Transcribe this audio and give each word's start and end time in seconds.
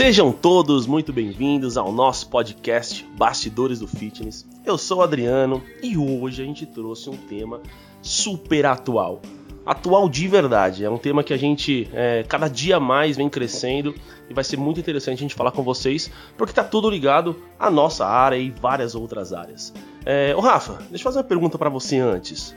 Sejam 0.00 0.32
todos 0.32 0.86
muito 0.86 1.12
bem-vindos 1.12 1.76
ao 1.76 1.92
nosso 1.92 2.30
podcast 2.30 3.06
Bastidores 3.18 3.80
do 3.80 3.86
Fitness. 3.86 4.46
Eu 4.64 4.78
sou 4.78 5.00
o 5.00 5.02
Adriano 5.02 5.62
e 5.82 5.98
hoje 5.98 6.40
a 6.40 6.44
gente 6.46 6.64
trouxe 6.64 7.10
um 7.10 7.16
tema 7.18 7.60
super 8.00 8.64
atual. 8.64 9.20
Atual 9.66 10.08
de 10.08 10.26
verdade, 10.26 10.86
é 10.86 10.88
um 10.88 10.96
tema 10.96 11.22
que 11.22 11.34
a 11.34 11.36
gente 11.36 11.86
é, 11.92 12.24
cada 12.26 12.48
dia 12.48 12.80
mais 12.80 13.18
vem 13.18 13.28
crescendo 13.28 13.94
e 14.30 14.32
vai 14.32 14.42
ser 14.42 14.56
muito 14.56 14.80
interessante 14.80 15.18
a 15.18 15.20
gente 15.20 15.34
falar 15.34 15.50
com 15.50 15.62
vocês, 15.62 16.10
porque 16.34 16.54
tá 16.54 16.64
tudo 16.64 16.88
ligado 16.88 17.36
à 17.58 17.70
nossa 17.70 18.06
área 18.06 18.38
e 18.38 18.48
várias 18.48 18.94
outras 18.94 19.34
áreas. 19.34 19.70
É, 20.06 20.34
ô 20.34 20.40
Rafa, 20.40 20.78
deixa 20.88 21.02
eu 21.02 21.04
fazer 21.04 21.18
uma 21.18 21.24
pergunta 21.24 21.58
para 21.58 21.68
você 21.68 21.98
antes. 21.98 22.56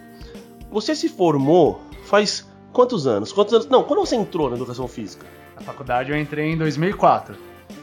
Você 0.72 0.96
se 0.96 1.10
formou 1.10 1.82
faz 2.06 2.48
quantos 2.72 3.06
anos? 3.06 3.34
Quantos 3.34 3.54
anos? 3.54 3.68
Não, 3.68 3.84
quando 3.84 4.00
você 4.00 4.16
entrou 4.16 4.50
na 4.50 4.56
educação 4.56 4.88
física? 4.88 5.43
Faculdade 5.64 6.12
eu 6.12 6.18
entrei 6.18 6.52
em 6.52 6.58
2004. 6.58 7.36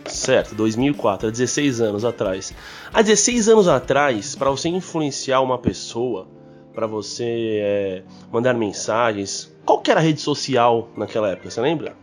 Certo, 0.07 0.55
2004, 0.55 1.29
há 1.29 1.31
16 1.31 1.81
anos 1.81 2.05
atrás. 2.05 2.55
Há 2.93 3.03
16 3.03 3.49
anos 3.49 3.69
atrás, 3.69 4.35
para 4.35 4.51
você 4.51 4.69
influenciar 4.69 5.41
uma 5.41 5.59
pessoa, 5.59 6.29
para 6.75 6.87
você 6.87 7.61
é, 7.63 8.03
mandar 8.33 8.55
mensagens, 8.55 9.55
qual 9.65 9.81
que 9.81 9.91
era 9.91 10.01
a 10.01 10.03
rede 10.03 10.21
social 10.21 10.89
naquela 10.97 11.31
época, 11.31 11.51
você 11.51 11.61
lembra? 11.61 11.95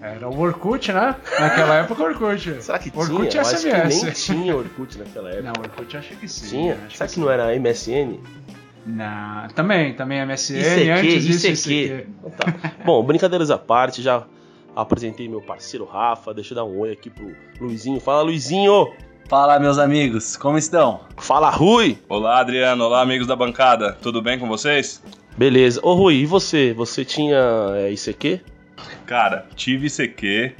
Era 0.00 0.28
o 0.28 0.40
Orkut, 0.40 0.92
né? 0.92 1.16
Naquela 1.40 1.74
época 1.76 2.02
Orkut. 2.04 2.62
Será 2.62 2.78
que 2.78 2.92
Orkut 2.94 3.28
tinha? 3.28 3.42
Eu 3.42 3.44
SMS. 3.44 4.04
acho 4.04 4.26
que 4.26 4.32
nem 4.32 4.42
tinha 4.42 4.56
Orkut 4.56 4.98
naquela 4.98 5.30
época. 5.30 5.42
Não, 5.42 5.52
Orkut 5.60 5.96
acho 5.96 6.16
que 6.16 6.28
sim. 6.28 6.48
Tinha? 6.48 6.78
Será 6.90 7.08
que 7.08 7.14
que 7.14 7.20
não 7.20 7.30
era 7.30 7.58
MSN? 7.58 8.20
Não, 8.86 9.48
também, 9.48 9.94
também 9.94 10.24
MSN, 10.24 10.54
ICQ, 10.54 10.90
antes 10.90 11.24
disso 11.24 11.46
ICQ. 11.48 11.70
ICQ. 11.70 12.06
Então 12.20 12.30
tá. 12.30 12.72
Bom, 12.84 13.02
brincadeiras 13.02 13.50
à 13.50 13.58
parte, 13.58 14.00
já 14.00 14.24
apresentei 14.80 15.28
meu 15.28 15.40
parceiro 15.40 15.84
Rafa, 15.84 16.32
deixa 16.32 16.52
eu 16.52 16.56
dar 16.56 16.64
um 16.64 16.78
oi 16.78 16.92
aqui 16.92 17.10
pro 17.10 17.34
Luizinho. 17.60 17.98
Fala, 17.98 18.22
Luizinho! 18.22 18.92
Fala, 19.28 19.58
meus 19.58 19.76
amigos, 19.76 20.36
como 20.36 20.56
estão? 20.56 21.00
Fala, 21.16 21.50
Rui! 21.50 21.98
Olá, 22.08 22.38
Adriano. 22.38 22.84
Olá, 22.84 23.02
amigos 23.02 23.26
da 23.26 23.34
bancada. 23.34 23.92
Tudo 24.00 24.22
bem 24.22 24.38
com 24.38 24.46
vocês? 24.46 25.02
Beleza. 25.36 25.80
Ô, 25.82 25.94
Rui, 25.94 26.14
e 26.14 26.26
você? 26.26 26.72
Você 26.72 27.04
tinha 27.04 27.36
é, 27.74 27.92
ICQ? 27.92 28.40
Cara, 29.04 29.46
tive 29.56 29.88
ICQ. 29.88 30.54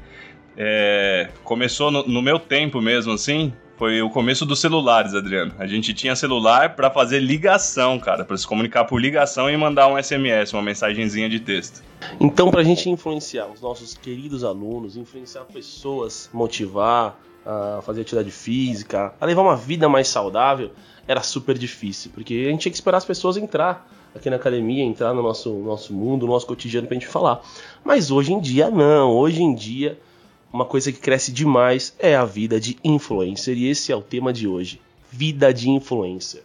É, 0.57 1.29
começou 1.45 1.91
no, 1.91 2.07
no 2.07 2.21
meu 2.21 2.41
tempo 2.41 2.81
mesmo, 2.81 3.13
assim. 3.13 3.53
Foi 3.79 4.03
o 4.03 4.11
começo 4.11 4.45
dos 4.45 4.59
celulares, 4.59 5.15
Adriano. 5.15 5.55
A 5.57 5.65
gente 5.65 5.95
tinha 5.95 6.17
celular 6.17 6.75
pra 6.75 6.91
fazer 6.91 7.21
ligação, 7.21 7.97
cara, 8.01 8.25
Pra 8.25 8.37
se 8.37 8.45
comunicar 8.45 8.84
por 8.84 9.01
ligação 9.01 9.48
e 9.48 9.57
mandar 9.57 9.87
um 9.87 9.97
SMS, 9.97 10.53
uma 10.53 10.62
mensagenzinha 10.62 11.29
de 11.29 11.39
texto. 11.39 11.81
Então, 12.19 12.51
pra 12.51 12.65
gente 12.65 12.91
influenciar 12.91 13.47
os 13.47 13.61
nossos 13.61 13.95
queridos 13.95 14.43
alunos, 14.43 14.97
influenciar 14.97 15.45
pessoas, 15.45 16.29
motivar 16.33 17.17
a 17.47 17.81
fazer 17.83 18.01
atividade 18.01 18.33
física, 18.33 19.15
a 19.21 19.25
levar 19.25 19.43
uma 19.43 19.56
vida 19.56 19.89
mais 19.89 20.09
saudável, 20.09 20.73
era 21.06 21.23
super 21.23 21.56
difícil, 21.56 22.11
porque 22.12 22.34
a 22.49 22.51
gente 22.51 22.62
tinha 22.62 22.73
que 22.73 22.77
esperar 22.77 22.99
as 22.99 23.05
pessoas 23.05 23.37
entrar 23.37 23.89
aqui 24.12 24.29
na 24.29 24.37
academia, 24.37 24.83
entrar 24.83 25.15
no 25.15 25.23
nosso, 25.23 25.53
nosso 25.55 25.95
mundo, 25.95 26.27
no 26.27 26.33
nosso 26.33 26.47
cotidiano 26.47 26.89
pra 26.89 26.95
gente 26.95 27.06
falar. 27.06 27.41
Mas 27.84 28.11
hoje 28.11 28.33
em 28.33 28.41
dia 28.41 28.71
não, 28.71 29.12
hoje 29.12 29.41
em 29.41 29.55
dia 29.55 29.97
uma 30.53 30.65
coisa 30.65 30.91
que 30.91 30.99
cresce 30.99 31.31
demais 31.31 31.95
é 31.99 32.17
a 32.17 32.25
vida 32.25 32.59
de 32.59 32.79
influencer 32.83 33.57
e 33.57 33.69
esse 33.69 33.93
é 33.93 33.97
o 33.97 34.01
tema 34.01 34.33
de 34.33 34.49
hoje, 34.49 34.81
vida 35.11 35.53
de 35.53 35.69
influencer. 35.69 36.43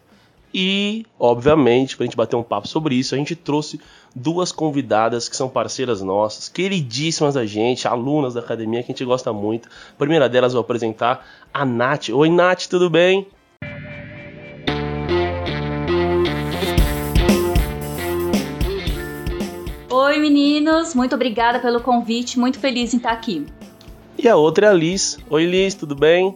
E, 0.53 1.05
obviamente, 1.19 1.97
para 1.97 2.03
a 2.03 2.05
gente 2.05 2.17
bater 2.17 2.35
um 2.35 2.43
papo 2.43 2.67
sobre 2.67 2.93
isso, 2.93 3.15
a 3.15 3.17
gente 3.17 3.35
trouxe 3.35 3.81
duas 4.15 4.51
convidadas 4.51 5.27
que 5.27 5.35
são 5.35 5.49
parceiras 5.49 6.01
nossas, 6.01 6.47
queridíssimas 6.47 7.33
da 7.33 7.43
gente, 7.43 7.87
alunas 7.87 8.35
da 8.35 8.39
academia 8.39 8.83
que 8.83 8.91
a 8.91 8.93
gente 8.93 9.03
gosta 9.03 9.33
muito. 9.33 9.67
A 9.67 9.97
primeira 9.97 10.29
delas 10.29 10.53
vou 10.53 10.61
apresentar 10.61 11.25
a 11.51 11.65
Nath. 11.65 12.09
Oi, 12.09 12.29
Nath, 12.29 12.67
tudo 12.67 12.87
bem? 12.87 13.25
Oi, 19.89 20.19
meninos, 20.19 20.93
muito 20.93 21.15
obrigada 21.15 21.59
pelo 21.59 21.79
convite, 21.81 22.37
muito 22.37 22.59
feliz 22.59 22.93
em 22.93 22.97
estar 22.97 23.11
aqui. 23.11 23.47
E 24.23 24.29
a 24.29 24.37
outra 24.37 24.67
é 24.67 24.69
a 24.69 24.73
Liz. 24.73 25.17
Oi, 25.29 25.45
Liz, 25.45 25.75
tudo 25.75 25.93
bem? 25.95 26.33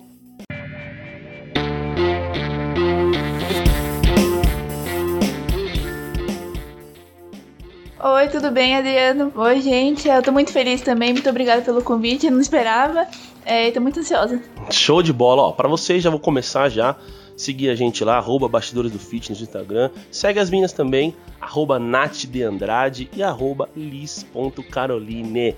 Oi, 7.97 8.27
tudo 8.27 8.51
bem, 8.51 8.75
Adriano? 8.75 9.31
Oi, 9.33 9.61
gente. 9.61 10.09
Eu 10.09 10.21
tô 10.21 10.33
muito 10.33 10.51
feliz 10.51 10.81
também. 10.81 11.13
Muito 11.13 11.29
obrigada 11.29 11.61
pelo 11.61 11.81
convite. 11.81 12.25
Eu 12.25 12.33
não 12.33 12.41
esperava. 12.41 13.07
É, 13.45 13.71
tô 13.71 13.79
muito 13.79 14.01
ansiosa. 14.01 14.41
Show 14.69 15.01
de 15.01 15.13
bola, 15.13 15.43
ó. 15.43 15.51
Para 15.53 15.69
vocês 15.69 16.03
já 16.03 16.09
vou 16.09 16.19
começar 16.19 16.67
já. 16.67 16.97
Seguir 17.37 17.69
a 17.69 17.75
gente 17.75 18.03
lá, 18.03 18.17
arroba 18.17 18.49
Bastidores 18.49 18.91
do 18.91 18.99
Fitness 18.99 19.39
no 19.39 19.45
Instagram. 19.45 19.91
Segue 20.11 20.39
as 20.39 20.49
minhas 20.49 20.73
também, 20.73 21.15
arroba 21.39 21.79
Nath 21.79 22.25
de 22.25 22.43
Andrade 22.43 23.09
e 23.15 23.23
arroba 23.23 23.69
Liz.caroline. 23.77 25.55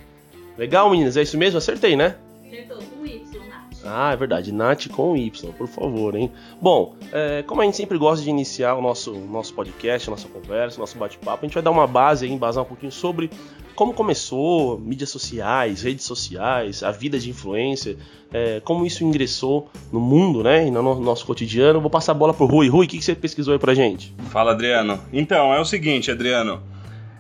Legal, 0.60 0.90
meninas? 0.90 1.16
É 1.16 1.22
isso 1.22 1.38
mesmo? 1.38 1.58
Acertei, 1.58 1.96
né? 1.96 2.18
Acertou 2.46 2.78
com 2.80 3.06
Y, 3.06 3.24
Nath. 3.48 3.86
Ah, 3.86 4.12
é 4.12 4.16
verdade. 4.18 4.52
Nath 4.52 4.90
com 4.90 5.16
Y, 5.16 5.54
por 5.54 5.70
favor, 5.70 6.16
hein? 6.16 6.30
Bom, 6.62 6.96
é, 7.14 7.44
como 7.44 7.62
a 7.62 7.64
gente 7.64 7.78
sempre 7.78 7.98
gosta 7.98 8.22
de 8.22 8.30
iniciar 8.30 8.76
o 8.76 8.82
nosso, 8.82 9.14
nosso 9.14 9.54
podcast, 9.54 10.10
a 10.10 10.12
nossa 10.12 10.28
conversa, 10.28 10.78
nosso 10.78 10.98
bate-papo, 10.98 11.46
a 11.46 11.48
gente 11.48 11.54
vai 11.54 11.64
dar 11.64 11.72
uma 11.72 11.88
base 11.88 12.26
aí, 12.26 12.32
embasar 12.34 12.66
um 12.66 12.68
pouquinho 12.68 12.92
sobre 12.92 13.30
como 13.74 13.94
começou, 13.94 14.78
mídias 14.78 15.10
sociais, 15.10 15.82
redes 15.82 16.04
sociais, 16.04 16.84
a 16.84 16.92
vida 16.92 17.18
de 17.18 17.30
influencer, 17.30 17.96
é, 18.34 18.60
como 18.60 18.86
isso 18.86 19.06
ingressou 19.06 19.70
no 19.94 20.02
mundo, 20.02 20.44
né? 20.44 20.68
E 20.68 20.72
no 20.72 21.00
nosso 21.00 21.26
cotidiano. 21.26 21.80
Vou 21.80 21.90
passar 21.90 22.12
a 22.12 22.16
bola 22.16 22.34
pro 22.34 22.46
Rui. 22.46 22.68
Rui, 22.68 22.86
o 22.86 22.90
que, 22.90 22.98
que 22.98 23.06
você 23.06 23.16
pesquisou 23.16 23.54
aí 23.54 23.60
pra 23.60 23.74
gente? 23.74 24.14
Fala, 24.30 24.52
Adriano. 24.52 25.00
Então, 25.14 25.54
é 25.54 25.60
o 25.62 25.64
seguinte, 25.64 26.12
Adriano. 26.12 26.62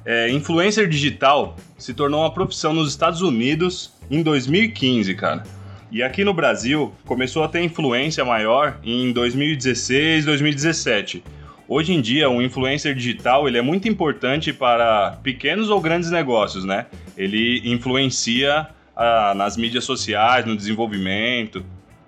É, 0.05 0.29
influencer 0.31 0.87
digital 0.87 1.55
se 1.77 1.93
tornou 1.93 2.21
uma 2.21 2.33
profissão 2.33 2.73
nos 2.73 2.89
Estados 2.89 3.21
Unidos 3.21 3.93
em 4.09 4.23
2015, 4.23 5.13
cara. 5.15 5.43
E 5.91 6.03
aqui 6.03 6.23
no 6.23 6.33
Brasil 6.33 6.93
começou 7.05 7.43
a 7.43 7.47
ter 7.47 7.63
influência 7.63 8.23
maior 8.23 8.79
em 8.83 9.11
2016, 9.11 10.25
2017. 10.25 11.23
Hoje 11.67 11.93
em 11.93 12.01
dia, 12.01 12.29
um 12.29 12.41
influencer 12.41 12.95
digital 12.95 13.47
ele 13.47 13.57
é 13.57 13.61
muito 13.61 13.87
importante 13.87 14.51
para 14.51 15.17
pequenos 15.23 15.69
ou 15.69 15.79
grandes 15.79 16.09
negócios, 16.09 16.63
né? 16.63 16.87
Ele 17.15 17.61
influencia 17.63 18.67
ah, 18.95 19.33
nas 19.35 19.55
mídias 19.55 19.83
sociais, 19.83 20.45
no 20.45 20.55
desenvolvimento. 20.55 21.63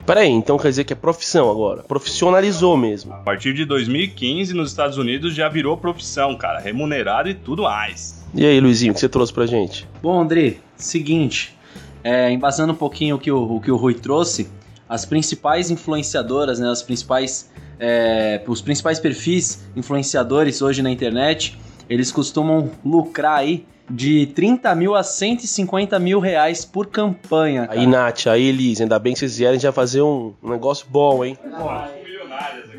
Peraí, 0.05 0.29
então 0.29 0.57
quer 0.57 0.69
dizer 0.69 0.83
que 0.83 0.93
é 0.93 0.95
profissão 0.95 1.49
agora? 1.49 1.83
Profissionalizou 1.83 2.75
mesmo. 2.75 3.13
A 3.13 3.17
partir 3.17 3.53
de 3.53 3.65
2015, 3.65 4.53
nos 4.53 4.69
Estados 4.71 4.97
Unidos 4.97 5.35
já 5.35 5.47
virou 5.47 5.77
profissão, 5.77 6.35
cara, 6.35 6.59
remunerado 6.59 7.29
e 7.29 7.33
tudo 7.33 7.63
mais. 7.63 8.25
E 8.33 8.45
aí, 8.45 8.59
Luizinho, 8.59 8.91
o 8.91 8.95
que 8.95 9.01
você 9.01 9.09
trouxe 9.09 9.31
pra 9.31 9.45
gente? 9.45 9.87
Bom, 10.01 10.19
André, 10.19 10.55
seguinte, 10.75 11.55
é, 12.03 12.31
embasando 12.31 12.73
um 12.73 12.75
pouquinho 12.75 13.15
o 13.15 13.19
que 13.19 13.31
o, 13.31 13.55
o 13.55 13.61
que 13.61 13.71
o 13.71 13.75
Rui 13.75 13.93
trouxe, 13.93 14.49
as 14.89 15.05
principais 15.05 15.69
influenciadoras, 15.69 16.59
né, 16.59 16.69
as 16.69 16.81
principais, 16.81 17.49
é, 17.79 18.41
os 18.47 18.61
principais 18.61 18.99
perfis 18.99 19.63
influenciadores 19.75 20.61
hoje 20.61 20.81
na 20.81 20.89
internet, 20.89 21.57
eles 21.89 22.11
costumam 22.11 22.71
lucrar 22.83 23.39
aí 23.39 23.65
de 23.91 24.25
30 24.27 24.73
mil 24.75 24.95
a 24.95 25.03
150 25.03 25.99
mil 25.99 26.19
reais 26.19 26.63
por 26.65 26.87
campanha. 26.87 27.67
Cara. 27.67 27.79
Aí, 27.79 27.85
Nath, 27.85 28.27
aí, 28.27 28.51
Liz, 28.51 28.79
ainda 28.81 28.97
bem 28.97 29.13
que 29.13 29.19
vocês 29.19 29.37
vierem 29.37 29.59
já 29.59 29.71
fazer 29.71 30.01
um, 30.01 30.33
um 30.41 30.49
negócio 30.49 30.85
bom, 30.89 31.23
hein? 31.23 31.37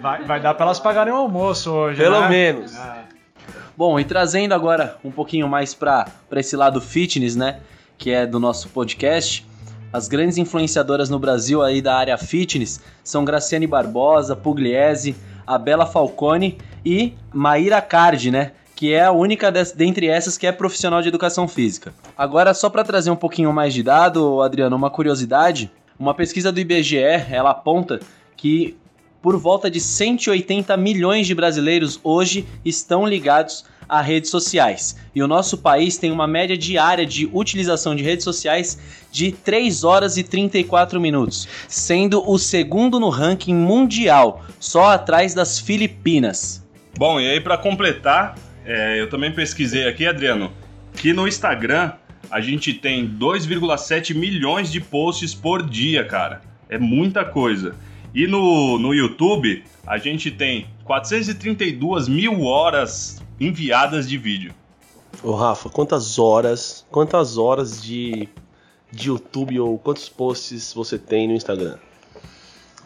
Vai, 0.00 0.24
vai 0.24 0.40
dar 0.40 0.54
pra 0.54 0.66
elas 0.66 0.80
pagarem 0.80 1.12
o 1.12 1.16
almoço 1.16 1.70
hoje, 1.70 2.00
Pelo 2.00 2.20
né? 2.22 2.28
menos. 2.28 2.74
Ah, 2.76 3.04
Bom, 3.76 3.98
e 3.98 4.04
trazendo 4.04 4.52
agora 4.52 4.96
um 5.02 5.10
pouquinho 5.10 5.48
mais 5.48 5.74
para 5.74 6.06
esse 6.32 6.54
lado 6.56 6.80
fitness, 6.80 7.34
né, 7.36 7.60
que 7.96 8.10
é 8.10 8.26
do 8.26 8.38
nosso 8.38 8.68
podcast, 8.68 9.46
as 9.92 10.08
grandes 10.08 10.36
influenciadoras 10.38 11.08
no 11.08 11.18
Brasil 11.18 11.62
aí 11.62 11.80
da 11.80 11.96
área 11.96 12.18
fitness 12.18 12.80
são 13.02 13.24
Graciane 13.24 13.66
Barbosa, 13.66 14.36
Pugliese, 14.36 15.16
a 15.46 15.56
Bela 15.56 15.86
Falcone 15.86 16.58
e 16.84 17.14
Maíra 17.32 17.80
Cardi, 17.80 18.30
né, 18.30 18.52
que 18.74 18.92
é 18.92 19.04
a 19.04 19.12
única 19.12 19.50
des, 19.50 19.72
dentre 19.72 20.08
essas 20.08 20.36
que 20.36 20.46
é 20.46 20.52
profissional 20.52 21.02
de 21.02 21.08
educação 21.08 21.46
física. 21.46 21.94
Agora, 22.16 22.54
só 22.54 22.68
para 22.70 22.84
trazer 22.84 23.10
um 23.10 23.16
pouquinho 23.16 23.52
mais 23.52 23.72
de 23.74 23.82
dado, 23.82 24.40
Adriano, 24.42 24.76
uma 24.76 24.90
curiosidade, 24.90 25.70
uma 25.98 26.14
pesquisa 26.14 26.50
do 26.50 26.60
IBGE, 26.60 26.98
ela 26.98 27.50
aponta 27.50 28.00
que 28.36 28.76
por 29.22 29.38
volta 29.38 29.70
de 29.70 29.80
180 29.80 30.76
milhões 30.76 31.28
de 31.28 31.34
brasileiros 31.34 32.00
hoje 32.02 32.44
estão 32.64 33.06
ligados 33.06 33.64
a 33.88 34.00
redes 34.00 34.30
sociais. 34.30 34.96
E 35.14 35.22
o 35.22 35.28
nosso 35.28 35.58
país 35.58 35.96
tem 35.96 36.10
uma 36.10 36.26
média 36.26 36.56
diária 36.56 37.06
de 37.06 37.28
utilização 37.32 37.94
de 37.94 38.02
redes 38.02 38.24
sociais 38.24 38.78
de 39.12 39.30
3 39.30 39.84
horas 39.84 40.16
e 40.16 40.24
34 40.24 41.00
minutos, 41.00 41.46
sendo 41.68 42.28
o 42.28 42.38
segundo 42.38 42.98
no 42.98 43.10
ranking 43.10 43.54
mundial, 43.54 44.42
só 44.58 44.92
atrás 44.92 45.34
das 45.34 45.58
Filipinas. 45.58 46.62
Bom, 46.98 47.20
e 47.20 47.28
aí 47.28 47.40
para 47.40 47.58
completar, 47.58 48.34
é, 48.64 49.00
eu 49.00 49.08
também 49.08 49.32
pesquisei 49.32 49.88
aqui, 49.88 50.06
Adriano, 50.06 50.52
que 50.94 51.12
no 51.12 51.26
Instagram 51.26 51.92
a 52.30 52.40
gente 52.40 52.72
tem 52.72 53.08
2,7 53.08 54.14
milhões 54.14 54.70
de 54.70 54.80
posts 54.80 55.34
por 55.34 55.62
dia, 55.62 56.04
cara. 56.04 56.40
É 56.68 56.78
muita 56.78 57.24
coisa. 57.24 57.74
E 58.14 58.26
no, 58.26 58.78
no 58.78 58.94
YouTube, 58.94 59.64
a 59.86 59.98
gente 59.98 60.30
tem 60.30 60.66
432 60.84 62.08
mil 62.08 62.42
horas 62.42 63.22
enviadas 63.40 64.08
de 64.08 64.16
vídeo. 64.16 64.54
Ô 65.22 65.34
Rafa, 65.34 65.68
quantas 65.68 66.18
horas, 66.18 66.86
quantas 66.90 67.36
horas 67.36 67.82
de, 67.82 68.28
de 68.90 69.08
YouTube 69.08 69.60
ou 69.60 69.78
quantos 69.78 70.08
posts 70.08 70.72
você 70.72 70.98
tem 70.98 71.28
no 71.28 71.34
Instagram? 71.34 71.76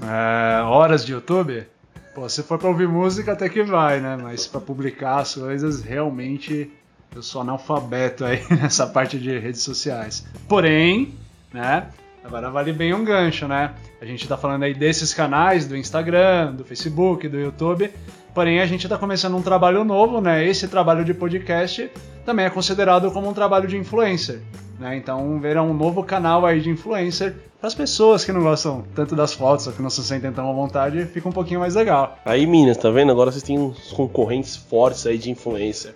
É, 0.03 0.63
horas 0.63 1.05
de 1.05 1.13
YouTube? 1.13 1.67
Pô, 2.17 2.27
se 2.31 2.43
for 2.43 2.59
pra 2.59 2.69
ouvir 2.69 2.89
música 2.89 3.33
até 3.33 3.47
que 3.47 3.63
vai, 3.63 4.01
né? 4.01 4.17
Mas 4.19 4.47
pra 4.47 4.59
publicar 4.59 5.19
as 5.19 5.35
coisas, 5.35 5.83
realmente 5.83 6.73
eu 7.15 7.23
sou 7.23 7.43
analfabeto 7.43 8.25
aí 8.25 8.43
nessa 8.49 8.87
parte 8.87 9.19
de 9.19 9.39
redes 9.39 9.61
sociais. 9.61 10.27
Porém, 10.49 11.15
né? 11.53 11.89
Agora 12.25 12.51
vale 12.51 12.73
bem 12.73 12.95
um 12.95 13.05
gancho, 13.05 13.47
né? 13.47 13.75
A 14.01 14.07
gente 14.07 14.27
tá 14.27 14.35
falando 14.35 14.63
aí 14.63 14.73
desses 14.73 15.13
canais 15.13 15.67
do 15.67 15.77
Instagram, 15.77 16.55
do 16.55 16.65
Facebook, 16.65 17.29
do 17.29 17.39
YouTube. 17.39 17.93
Porém, 18.33 18.61
a 18.61 18.67
gente 18.67 18.89
tá 18.89 18.97
começando 18.97 19.37
um 19.37 19.43
trabalho 19.43 19.85
novo, 19.85 20.19
né? 20.19 20.43
Esse 20.43 20.67
trabalho 20.69 21.05
de 21.05 21.13
podcast 21.13 21.91
também 22.25 22.47
é 22.47 22.51
considerado 22.51 23.11
como 23.11 23.29
um 23.29 23.35
trabalho 23.35 23.69
de 23.69 23.77
influencer. 23.77 24.41
Né? 24.79 24.97
Então, 24.97 25.41
verá 25.41 25.63
um 25.63 25.73
novo 25.73 26.03
canal 26.05 26.45
aí 26.45 26.61
de 26.61 26.71
influencer 26.71 27.35
para 27.59 27.69
as 27.69 27.75
pessoas 27.75 28.25
que 28.25 28.33
não 28.33 28.43
gostam 28.43 28.85
tanto 28.95 29.17
das 29.17 29.33
fotos 29.33 29.67
ou 29.67 29.73
que 29.73 29.81
não 29.81 29.91
se 29.91 30.03
sentem 30.05 30.31
tão 30.31 30.49
à 30.49 30.53
vontade, 30.53 31.07
fica 31.07 31.29
um 31.29 31.33
pouquinho 31.33 31.61
mais 31.61 31.75
legal. 31.75 32.19
Aí, 32.25 32.47
Minas, 32.47 32.77
tá 32.77 32.91
vendo? 32.91 33.11
Agora 33.11 33.33
vocês 33.33 33.43
têm 33.43 33.59
uns 33.59 33.93
concorrentes 33.93 34.57
fortes 34.57 35.07
aí 35.07 35.17
de 35.17 35.31
influencer. 35.31 35.95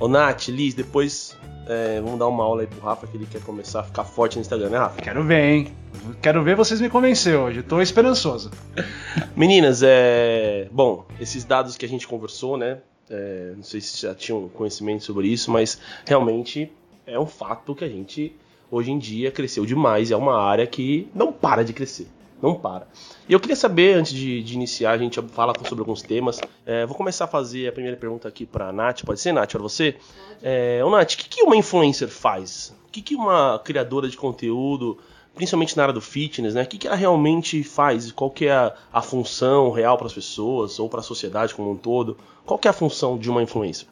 Ô, 0.00 0.08
Nath, 0.08 0.48
Liz, 0.48 0.74
depois 0.74 1.36
é, 1.68 2.00
vamos 2.00 2.18
dar 2.18 2.26
uma 2.26 2.42
aula 2.42 2.62
aí 2.62 2.66
pro 2.66 2.80
Rafa 2.80 3.06
que 3.06 3.16
ele 3.16 3.26
quer 3.26 3.40
começar 3.42 3.80
a 3.80 3.82
ficar 3.84 4.02
forte 4.02 4.36
no 4.36 4.40
Instagram, 4.40 4.70
né, 4.70 4.78
Rafa? 4.78 5.00
Quero 5.00 5.22
ver, 5.22 5.44
hein? 5.44 5.72
Quero 6.20 6.42
ver 6.42 6.56
vocês 6.56 6.80
me 6.80 6.90
convencer 6.90 7.36
hoje, 7.36 7.62
tô 7.62 7.80
esperançoso. 7.80 8.50
Meninas, 9.36 9.82
é. 9.84 10.68
Bom, 10.72 11.06
esses 11.20 11.44
dados 11.44 11.76
que 11.76 11.86
a 11.86 11.88
gente 11.88 12.08
conversou, 12.08 12.56
né? 12.56 12.78
É, 13.08 13.52
não 13.56 13.62
sei 13.62 13.80
se 13.80 14.02
já 14.02 14.14
tinham 14.14 14.48
conhecimento 14.48 15.04
sobre 15.04 15.28
isso, 15.28 15.50
mas 15.50 15.80
realmente 16.04 16.72
é 17.10 17.18
um 17.18 17.26
fato 17.26 17.74
que 17.74 17.84
a 17.84 17.88
gente 17.88 18.34
hoje 18.70 18.90
em 18.90 18.98
dia 18.98 19.30
cresceu 19.30 19.66
demais. 19.66 20.10
É 20.10 20.16
uma 20.16 20.40
área 20.40 20.66
que 20.66 21.08
não 21.14 21.32
para 21.32 21.64
de 21.64 21.72
crescer. 21.72 22.06
Não 22.40 22.54
para. 22.54 22.88
E 23.28 23.32
eu 23.34 23.38
queria 23.38 23.56
saber, 23.56 23.96
antes 23.96 24.12
de, 24.12 24.42
de 24.42 24.54
iniciar, 24.54 24.92
a 24.92 24.98
gente 24.98 25.20
fala 25.28 25.52
sobre 25.68 25.80
alguns 25.82 26.00
temas. 26.00 26.40
É, 26.64 26.86
vou 26.86 26.96
começar 26.96 27.24
a 27.26 27.28
fazer 27.28 27.68
a 27.68 27.72
primeira 27.72 27.98
pergunta 27.98 28.26
aqui 28.26 28.46
para 28.46 28.68
a 28.68 28.72
Nath. 28.72 29.02
Pode 29.04 29.20
ser, 29.20 29.32
Nath, 29.32 29.50
para 29.50 29.60
você? 29.60 29.96
É, 30.42 30.80
ô, 30.82 30.88
Nath, 30.88 31.12
o 31.12 31.16
que, 31.18 31.28
que 31.28 31.42
uma 31.42 31.54
influencer 31.54 32.08
faz? 32.08 32.74
O 32.88 32.90
que, 32.90 33.02
que 33.02 33.14
uma 33.14 33.60
criadora 33.62 34.08
de 34.08 34.16
conteúdo, 34.16 34.96
principalmente 35.34 35.76
na 35.76 35.82
área 35.82 35.92
do 35.92 36.00
fitness, 36.00 36.54
né? 36.54 36.62
O 36.62 36.66
que, 36.66 36.78
que 36.78 36.86
ela 36.86 36.96
realmente 36.96 37.62
faz? 37.62 38.10
Qual 38.10 38.30
que 38.30 38.46
é 38.46 38.52
a, 38.52 38.74
a 38.90 39.02
função 39.02 39.70
real 39.70 39.98
para 39.98 40.06
as 40.06 40.14
pessoas 40.14 40.78
ou 40.78 40.88
para 40.88 41.00
a 41.00 41.02
sociedade 41.02 41.54
como 41.54 41.70
um 41.70 41.76
todo? 41.76 42.16
Qual 42.46 42.58
que 42.58 42.68
é 42.68 42.70
a 42.70 42.74
função 42.74 43.18
de 43.18 43.28
uma 43.28 43.42
influencer? 43.42 43.86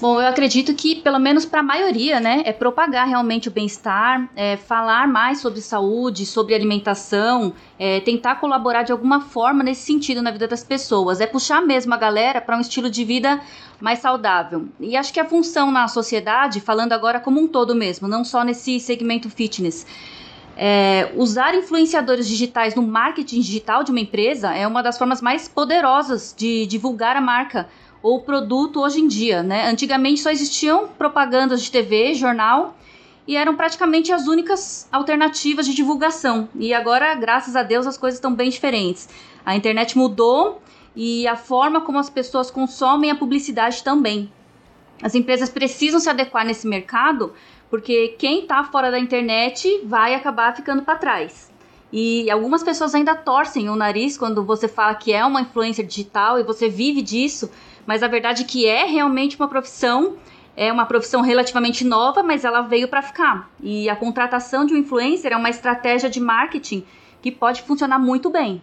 Bom, 0.00 0.18
eu 0.18 0.26
acredito 0.26 0.72
que, 0.72 0.96
pelo 0.96 1.18
menos 1.18 1.44
para 1.44 1.60
a 1.60 1.62
maioria, 1.62 2.18
né, 2.20 2.42
é 2.46 2.54
propagar 2.54 3.06
realmente 3.06 3.48
o 3.48 3.50
bem-estar, 3.50 4.30
é 4.34 4.56
falar 4.56 5.06
mais 5.06 5.40
sobre 5.42 5.60
saúde, 5.60 6.24
sobre 6.24 6.54
alimentação, 6.54 7.52
é 7.78 8.00
tentar 8.00 8.36
colaborar 8.36 8.82
de 8.82 8.92
alguma 8.92 9.20
forma 9.20 9.62
nesse 9.62 9.82
sentido 9.82 10.22
na 10.22 10.30
vida 10.30 10.48
das 10.48 10.64
pessoas, 10.64 11.20
é 11.20 11.26
puxar 11.26 11.60
mesmo 11.60 11.92
a 11.92 11.98
galera 11.98 12.40
para 12.40 12.56
um 12.56 12.62
estilo 12.62 12.88
de 12.88 13.04
vida 13.04 13.42
mais 13.78 13.98
saudável. 13.98 14.68
E 14.80 14.96
acho 14.96 15.12
que 15.12 15.20
a 15.20 15.24
função 15.26 15.70
na 15.70 15.86
sociedade, 15.86 16.62
falando 16.62 16.94
agora 16.94 17.20
como 17.20 17.38
um 17.38 17.46
todo 17.46 17.74
mesmo, 17.74 18.08
não 18.08 18.24
só 18.24 18.42
nesse 18.42 18.80
segmento 18.80 19.28
fitness, 19.28 19.86
é, 20.56 21.12
usar 21.14 21.54
influenciadores 21.54 22.26
digitais 22.26 22.74
no 22.74 22.82
marketing 22.82 23.40
digital 23.40 23.84
de 23.84 23.90
uma 23.90 24.00
empresa 24.00 24.54
é 24.54 24.66
uma 24.66 24.82
das 24.82 24.96
formas 24.96 25.20
mais 25.20 25.46
poderosas 25.46 26.34
de 26.36 26.64
divulgar 26.66 27.16
a 27.16 27.20
marca 27.20 27.68
ou 28.02 28.20
produto 28.20 28.80
hoje 28.80 29.00
em 29.00 29.06
dia, 29.06 29.42
né? 29.42 29.68
Antigamente 29.68 30.20
só 30.20 30.30
existiam 30.30 30.88
propagandas 30.88 31.62
de 31.62 31.70
TV, 31.70 32.14
jornal 32.14 32.76
e 33.26 33.36
eram 33.36 33.54
praticamente 33.54 34.12
as 34.12 34.26
únicas 34.26 34.88
alternativas 34.90 35.66
de 35.66 35.74
divulgação. 35.74 36.48
E 36.54 36.74
agora, 36.74 37.14
graças 37.14 37.54
a 37.54 37.62
Deus, 37.62 37.86
as 37.86 37.96
coisas 37.96 38.18
estão 38.18 38.34
bem 38.34 38.50
diferentes. 38.50 39.08
A 39.44 39.54
internet 39.54 39.96
mudou 39.96 40.60
e 40.96 41.26
a 41.28 41.36
forma 41.36 41.80
como 41.80 41.98
as 41.98 42.10
pessoas 42.10 42.50
consomem 42.50 43.10
a 43.10 43.14
publicidade 43.14 43.84
também. 43.84 44.30
As 45.02 45.14
empresas 45.14 45.48
precisam 45.48 46.00
se 46.00 46.10
adequar 46.10 46.44
nesse 46.44 46.66
mercado, 46.66 47.32
porque 47.70 48.16
quem 48.18 48.40
está 48.40 48.64
fora 48.64 48.90
da 48.90 48.98
internet 48.98 49.80
vai 49.84 50.14
acabar 50.14 50.54
ficando 50.54 50.82
para 50.82 50.96
trás. 50.96 51.50
E 51.92 52.30
algumas 52.30 52.62
pessoas 52.62 52.94
ainda 52.94 53.14
torcem 53.14 53.68
o 53.68 53.76
nariz 53.76 54.16
quando 54.16 54.44
você 54.44 54.68
fala 54.68 54.94
que 54.94 55.12
é 55.12 55.24
uma 55.24 55.40
influencer 55.40 55.86
digital 55.86 56.38
e 56.38 56.42
você 56.42 56.68
vive 56.68 57.02
disso, 57.02 57.50
mas 57.86 58.02
a 58.02 58.08
verdade 58.08 58.42
é 58.42 58.46
que 58.46 58.66
é 58.66 58.84
realmente 58.84 59.36
uma 59.36 59.48
profissão, 59.48 60.16
é 60.56 60.72
uma 60.72 60.86
profissão 60.86 61.20
relativamente 61.22 61.84
nova, 61.84 62.22
mas 62.22 62.44
ela 62.44 62.62
veio 62.62 62.88
para 62.88 63.02
ficar. 63.02 63.50
E 63.62 63.88
a 63.88 63.96
contratação 63.96 64.64
de 64.64 64.74
um 64.74 64.76
influencer 64.76 65.32
é 65.32 65.36
uma 65.36 65.50
estratégia 65.50 66.10
de 66.10 66.20
marketing 66.20 66.84
que 67.22 67.30
pode 67.30 67.62
funcionar 67.62 67.98
muito 67.98 68.30
bem. 68.30 68.60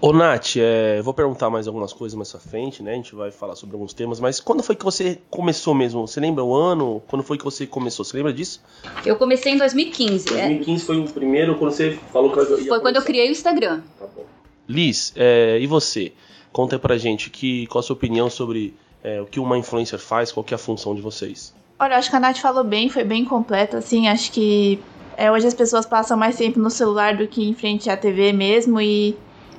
Ô 0.00 0.12
Nath, 0.12 0.56
é, 0.58 1.00
vou 1.00 1.14
perguntar 1.14 1.48
mais 1.48 1.66
algumas 1.66 1.90
coisas 1.90 2.14
mais 2.14 2.34
à 2.34 2.38
frente, 2.38 2.82
né? 2.82 2.92
A 2.92 2.94
gente 2.96 3.14
vai 3.14 3.30
falar 3.30 3.56
sobre 3.56 3.76
alguns 3.76 3.94
temas, 3.94 4.20
mas 4.20 4.38
quando 4.40 4.62
foi 4.62 4.76
que 4.76 4.84
você 4.84 5.18
começou 5.30 5.74
mesmo? 5.74 6.06
Você 6.06 6.20
lembra 6.20 6.44
o 6.44 6.54
ano? 6.54 7.02
Quando 7.08 7.22
foi 7.22 7.38
que 7.38 7.44
você 7.44 7.66
começou? 7.66 8.04
Você 8.04 8.14
lembra 8.16 8.32
disso? 8.32 8.62
Eu 9.06 9.16
comecei 9.16 9.54
em 9.54 9.56
2015. 9.56 10.28
2015 10.28 10.82
é? 10.82 10.86
foi 10.86 11.00
o 11.00 11.04
primeiro 11.08 11.56
quando 11.56 11.72
você 11.72 11.98
falou 12.12 12.30
que 12.30 12.38
ia 12.38 12.44
Foi 12.44 12.56
começar. 12.56 12.80
quando 12.80 12.96
eu 12.96 13.02
criei 13.02 13.28
o 13.28 13.32
Instagram. 13.32 13.80
Tá 13.98 14.06
bom. 14.14 14.26
Liz, 14.68 15.12
é, 15.16 15.58
e 15.60 15.66
você? 15.66 16.12
Conta 16.56 16.78
pra 16.78 16.96
gente 16.96 17.28
que, 17.28 17.66
qual 17.66 17.80
a 17.80 17.82
sua 17.82 17.92
opinião 17.92 18.30
sobre 18.30 18.74
é, 19.04 19.20
o 19.20 19.26
que 19.26 19.38
uma 19.38 19.58
influencer 19.58 19.98
faz, 19.98 20.32
qual 20.32 20.42
que 20.42 20.54
é 20.54 20.56
a 20.56 20.58
função 20.58 20.94
de 20.94 21.02
vocês. 21.02 21.54
Olha, 21.78 21.98
acho 21.98 22.08
que 22.08 22.16
a 22.16 22.18
Nath 22.18 22.38
falou 22.38 22.64
bem, 22.64 22.88
foi 22.88 23.04
bem 23.04 23.26
completo, 23.26 23.76
assim, 23.76 24.08
acho 24.08 24.32
que 24.32 24.82
é, 25.18 25.30
hoje 25.30 25.46
as 25.46 25.52
pessoas 25.52 25.84
passam 25.84 26.16
mais 26.16 26.34
tempo 26.38 26.58
no 26.58 26.70
celular 26.70 27.14
do 27.14 27.28
que 27.28 27.46
em 27.46 27.52
frente 27.52 27.90
à 27.90 27.96
TV 27.98 28.32
mesmo 28.32 28.80
e 28.80 29.14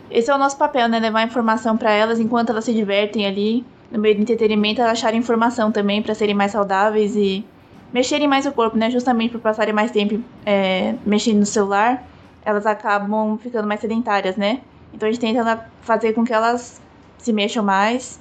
esse 0.09 0.31
é 0.31 0.33
o 0.33 0.39
nosso 0.39 0.57
papel, 0.57 0.89
né, 0.89 0.97
levar 0.97 1.21
informação 1.21 1.77
para 1.77 1.91
elas 1.91 2.19
enquanto 2.19 2.49
elas 2.49 2.65
se 2.65 2.73
divertem 2.73 3.27
ali, 3.27 3.63
no 3.91 3.99
meio 3.99 4.15
do 4.15 4.23
entretenimento, 4.23 4.81
elas 4.81 4.93
acharem 4.93 5.19
informação 5.19 5.71
também 5.71 6.01
para 6.01 6.15
serem 6.15 6.33
mais 6.33 6.53
saudáveis 6.53 7.15
e 7.15 7.45
mexerem 7.93 8.27
mais 8.27 8.47
o 8.47 8.51
corpo, 8.51 8.75
né, 8.75 8.89
justamente 8.89 9.33
por 9.33 9.41
passarem 9.41 9.71
mais 9.71 9.91
tempo 9.91 10.19
é, 10.43 10.95
mexendo 11.05 11.37
no 11.37 11.45
celular, 11.45 12.03
elas 12.43 12.65
acabam 12.65 13.37
ficando 13.37 13.67
mais 13.67 13.81
sedentárias, 13.81 14.35
né? 14.35 14.61
Então 14.91 15.07
a 15.07 15.11
gente 15.11 15.21
tenta 15.21 15.69
fazer 15.81 16.13
com 16.13 16.25
que 16.25 16.33
elas 16.33 16.81
se 17.17 17.33
mexam 17.33 17.63
mais. 17.63 18.19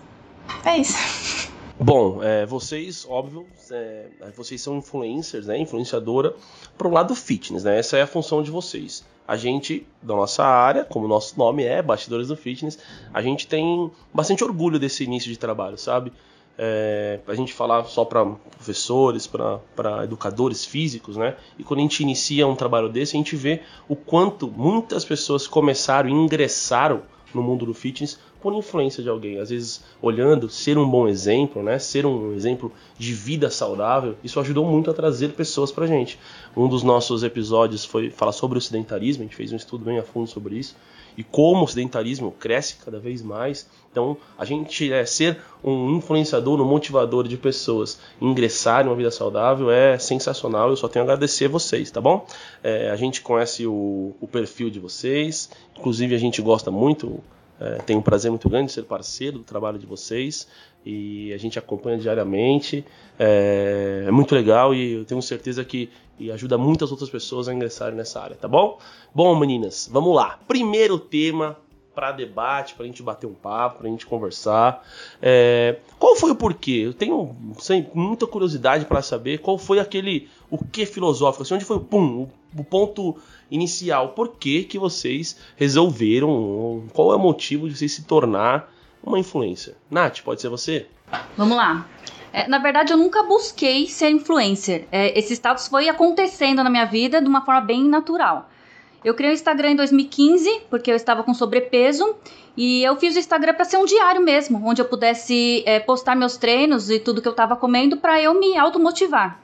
É 0.64 0.78
isso. 0.78 1.46
Bom, 1.78 2.22
é, 2.22 2.46
vocês, 2.46 3.06
óbvio, 3.08 3.46
é, 3.70 4.08
vocês 4.34 4.62
são 4.62 4.78
influencers, 4.78 5.46
né? 5.46 5.58
Influenciadora 5.58 6.34
pro 6.78 6.90
lado 6.90 7.14
fitness, 7.14 7.64
né? 7.64 7.78
Essa 7.78 7.98
é 7.98 8.02
a 8.02 8.06
função 8.06 8.42
de 8.42 8.50
vocês. 8.50 9.04
A 9.28 9.36
gente, 9.36 9.86
da 10.00 10.14
nossa 10.14 10.44
área, 10.44 10.84
como 10.84 11.04
o 11.04 11.08
nosso 11.08 11.36
nome 11.38 11.64
é, 11.64 11.82
Bastidores 11.82 12.28
do 12.28 12.36
Fitness, 12.36 12.78
a 13.12 13.20
gente 13.20 13.46
tem 13.46 13.90
bastante 14.14 14.42
orgulho 14.42 14.78
desse 14.78 15.04
início 15.04 15.30
de 15.30 15.38
trabalho, 15.38 15.76
sabe? 15.76 16.12
É, 16.56 17.20
a 17.26 17.34
gente 17.34 17.52
falar 17.52 17.84
só 17.84 18.04
para 18.04 18.24
professores, 18.24 19.26
para 19.26 20.04
educadores 20.04 20.64
físicos, 20.64 21.16
né? 21.16 21.36
E 21.58 21.64
quando 21.64 21.80
a 21.80 21.82
gente 21.82 22.02
inicia 22.02 22.46
um 22.46 22.54
trabalho 22.54 22.88
desse, 22.88 23.16
a 23.16 23.18
gente 23.18 23.36
vê 23.36 23.62
o 23.88 23.96
quanto 23.96 24.48
muitas 24.48 25.04
pessoas 25.04 25.46
começaram 25.46 26.08
ingressaram 26.08 27.02
no 27.34 27.42
mundo 27.42 27.66
do 27.66 27.74
fitness 27.74 28.18
por 28.46 28.54
influência 28.54 29.02
de 29.02 29.08
alguém. 29.08 29.40
Às 29.40 29.50
vezes, 29.50 29.82
olhando, 30.00 30.48
ser 30.48 30.78
um 30.78 30.88
bom 30.88 31.08
exemplo, 31.08 31.64
né? 31.64 31.80
Ser 31.80 32.06
um 32.06 32.32
exemplo 32.32 32.70
de 32.96 33.12
vida 33.12 33.50
saudável, 33.50 34.14
isso 34.22 34.38
ajudou 34.38 34.64
muito 34.64 34.88
a 34.88 34.94
trazer 34.94 35.30
pessoas 35.30 35.72
pra 35.72 35.84
gente. 35.84 36.16
Um 36.56 36.68
dos 36.68 36.84
nossos 36.84 37.24
episódios 37.24 37.84
foi 37.84 38.08
falar 38.08 38.30
sobre 38.30 38.56
o 38.56 38.60
sedentarismo, 38.60 39.24
a 39.24 39.26
gente 39.26 39.34
fez 39.34 39.52
um 39.52 39.56
estudo 39.56 39.84
bem 39.84 39.98
a 39.98 40.04
fundo 40.04 40.28
sobre 40.28 40.54
isso. 40.54 40.76
E 41.18 41.24
como 41.24 41.64
o 41.64 41.66
sedentarismo 41.66 42.30
cresce 42.38 42.76
cada 42.84 43.00
vez 43.00 43.20
mais. 43.20 43.68
Então, 43.90 44.16
a 44.38 44.44
gente 44.44 44.92
é, 44.92 45.04
ser 45.04 45.38
um 45.64 45.96
influenciador, 45.96 46.60
um 46.60 46.64
motivador 46.64 47.26
de 47.26 47.36
pessoas 47.36 47.98
ingressarem 48.20 48.86
em 48.86 48.90
uma 48.90 48.96
vida 48.96 49.10
saudável 49.10 49.72
é 49.72 49.98
sensacional. 49.98 50.70
Eu 50.70 50.76
só 50.76 50.86
tenho 50.86 51.02
a 51.02 51.06
agradecer 51.06 51.48
vocês, 51.48 51.90
tá 51.90 52.00
bom? 52.00 52.24
É, 52.62 52.90
a 52.90 52.96
gente 52.96 53.22
conhece 53.22 53.66
o, 53.66 54.14
o 54.20 54.28
perfil 54.28 54.70
de 54.70 54.78
vocês, 54.78 55.50
inclusive 55.76 56.14
a 56.14 56.18
gente 56.18 56.40
gosta 56.40 56.70
muito 56.70 57.20
é, 57.60 57.78
tenho 57.78 57.98
um 57.98 58.02
prazer 58.02 58.30
muito 58.30 58.48
grande 58.48 58.66
de 58.66 58.72
ser 58.72 58.82
parceiro 58.82 59.38
do 59.38 59.44
trabalho 59.44 59.78
de 59.78 59.86
vocês 59.86 60.46
e 60.84 61.32
a 61.32 61.38
gente 61.38 61.58
acompanha 61.58 61.98
diariamente. 61.98 62.84
É, 63.18 64.04
é, 64.06 64.10
muito 64.10 64.34
legal 64.34 64.74
e 64.74 64.94
eu 64.94 65.04
tenho 65.04 65.20
certeza 65.22 65.64
que 65.64 65.90
ajuda 66.32 66.56
muitas 66.56 66.90
outras 66.90 67.10
pessoas 67.10 67.48
a 67.48 67.54
ingressarem 67.54 67.96
nessa 67.96 68.20
área, 68.20 68.36
tá 68.36 68.48
bom? 68.48 68.78
Bom, 69.14 69.38
meninas, 69.38 69.88
vamos 69.90 70.14
lá. 70.14 70.38
Primeiro 70.46 70.98
tema, 70.98 71.58
para 71.96 72.12
debate, 72.12 72.74
para 72.74 72.84
a 72.84 72.86
gente 72.86 73.02
bater 73.02 73.26
um 73.26 73.32
papo, 73.32 73.78
para 73.78 73.88
a 73.88 73.90
gente 73.90 74.04
conversar. 74.04 74.86
É, 75.20 75.78
qual 75.98 76.14
foi 76.14 76.30
o 76.30 76.36
porquê? 76.36 76.82
Eu 76.84 76.92
tenho 76.92 77.34
sem, 77.58 77.88
muita 77.94 78.26
curiosidade 78.26 78.84
para 78.84 79.00
saber 79.00 79.38
qual 79.38 79.56
foi 79.56 79.80
aquele 79.80 80.28
o 80.50 80.62
que 80.62 80.84
filosófico, 80.84 81.42
assim, 81.42 81.54
onde 81.54 81.64
foi 81.64 81.80
pum, 81.80 82.28
o, 82.54 82.60
o 82.60 82.62
ponto 82.62 83.16
inicial, 83.50 84.10
por 84.10 84.36
que 84.36 84.64
que 84.64 84.78
vocês 84.78 85.38
resolveram, 85.56 86.84
qual 86.92 87.12
é 87.12 87.16
o 87.16 87.18
motivo 87.18 87.66
de 87.66 87.74
vocês 87.74 87.92
se 87.92 88.04
tornar 88.04 88.70
uma 89.02 89.18
influência? 89.18 89.74
Nath, 89.90 90.20
pode 90.20 90.42
ser 90.42 90.50
você? 90.50 90.86
Vamos 91.34 91.56
lá. 91.56 91.88
É, 92.30 92.46
na 92.46 92.58
verdade, 92.58 92.92
eu 92.92 92.98
nunca 92.98 93.22
busquei 93.22 93.88
ser 93.88 94.10
influencer. 94.10 94.86
É, 94.92 95.18
esse 95.18 95.32
status 95.32 95.68
foi 95.68 95.88
acontecendo 95.88 96.62
na 96.62 96.68
minha 96.68 96.84
vida 96.84 97.22
de 97.22 97.26
uma 97.26 97.42
forma 97.42 97.62
bem 97.62 97.84
natural. 97.84 98.50
Eu 99.04 99.14
criei 99.14 99.32
o 99.32 99.34
Instagram 99.34 99.70
em 99.70 99.76
2015, 99.76 100.62
porque 100.68 100.90
eu 100.90 100.96
estava 100.96 101.22
com 101.22 101.32
sobrepeso, 101.32 102.16
e 102.56 102.82
eu 102.82 102.96
fiz 102.96 103.14
o 103.14 103.18
Instagram 103.18 103.54
para 103.54 103.64
ser 103.64 103.76
um 103.76 103.84
diário 103.84 104.22
mesmo, 104.22 104.60
onde 104.64 104.80
eu 104.80 104.86
pudesse 104.86 105.62
é, 105.66 105.78
postar 105.78 106.16
meus 106.16 106.36
treinos 106.36 106.90
e 106.90 106.98
tudo 106.98 107.20
que 107.20 107.28
eu 107.28 107.32
estava 107.32 107.54
comendo 107.54 107.98
para 107.98 108.20
eu 108.20 108.38
me 108.38 108.56
automotivar. 108.56 109.40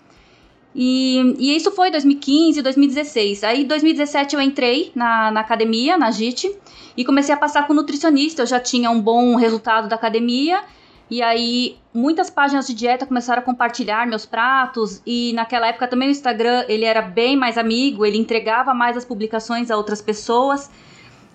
E, 0.75 1.37
e 1.38 1.54
isso 1.54 1.71
foi 1.71 1.90
2015, 1.90 2.62
2016. 2.62 3.44
Aí, 3.44 3.62
em 3.62 3.66
2017, 3.66 4.35
eu 4.35 4.40
entrei 4.40 4.90
na, 4.94 5.30
na 5.30 5.40
academia, 5.40 5.99
na 5.99 6.11
JIT, 6.11 6.50
e 6.97 7.04
comecei 7.04 7.35
a 7.35 7.38
passar 7.38 7.66
com 7.66 7.75
nutricionista. 7.75 8.42
Eu 8.42 8.47
já 8.47 8.59
tinha 8.59 8.90
um 8.90 9.00
bom 9.00 9.37
resultado 9.37 9.88
da 9.88 9.97
academia 9.97 10.62
e 11.11 11.23
aí, 11.23 11.76
muitas 11.92 12.30
páginas 12.30 12.66
de 12.66 12.75
dieta 12.75 13.06
começaram 13.06 13.42
a 13.42 13.44
compartilhar 13.44 14.06
meus 14.06 14.25
pratos 14.25 15.02
e 15.06 15.32
naquela 15.35 15.66
época 15.66 15.87
também 15.87 16.09
o 16.09 16.11
Instagram, 16.11 16.64
ele 16.68 16.85
era 16.85 17.02
bem 17.02 17.37
mais 17.37 17.59
amigo, 17.59 18.06
ele 18.06 18.16
entregava 18.16 18.73
mais 18.73 18.97
as 18.97 19.04
publicações 19.04 19.71
a 19.71 19.76
outras 19.76 20.00
pessoas. 20.00 20.71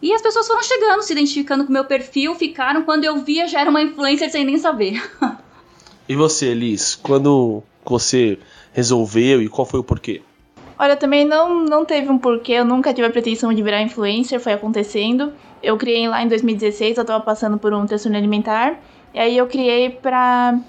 E 0.02 0.14
as 0.14 0.22
pessoas 0.22 0.48
foram 0.48 0.64
chegando, 0.64 1.02
se 1.02 1.14
identificando 1.14 1.64
com 1.64 1.70
o 1.70 1.74
meu 1.74 1.86
perfil, 1.86 2.36
ficaram, 2.36 2.84
quando 2.84 3.04
eu 3.04 3.18
via 3.18 3.48
já 3.48 3.62
era 3.62 3.70
uma 3.70 3.82
influencer 3.82 4.32
sem 4.32 4.46
nem 4.46 4.58
saber. 4.58 5.02
e 6.08 6.16
você, 6.16 6.54
Liz, 6.54 6.96
quando 6.96 7.64
você 7.84 8.38
resolveu 8.74 9.42
e 9.42 9.50
qual 9.50 9.66
foi 9.66 9.80
o 9.80 9.84
porquê? 9.84 10.22
Olha, 10.80 10.96
também 10.96 11.26
não, 11.26 11.64
não 11.64 11.84
teve 11.84 12.10
um 12.12 12.20
porquê, 12.20 12.54
eu 12.54 12.66
nunca 12.66 12.94
tive 12.94 13.08
a 13.08 13.10
pretensão 13.10 13.52
de 13.52 13.64
virar 13.64 13.82
influencer, 13.82 14.40
foi 14.40 14.54
acontecendo. 14.54 15.34
Eu 15.64 15.76
criei 15.76 16.08
lá 16.08 16.22
em 16.22 16.28
2016, 16.28 16.98
eu 16.98 17.06
tava 17.06 17.24
passando 17.24 17.58
por 17.58 17.74
um 17.74 17.86
transtorno 17.88 18.16
alimentar. 18.16 18.80
E 19.18 19.20
aí 19.20 19.36
eu 19.36 19.48
criei 19.48 19.90
pra 19.90 20.60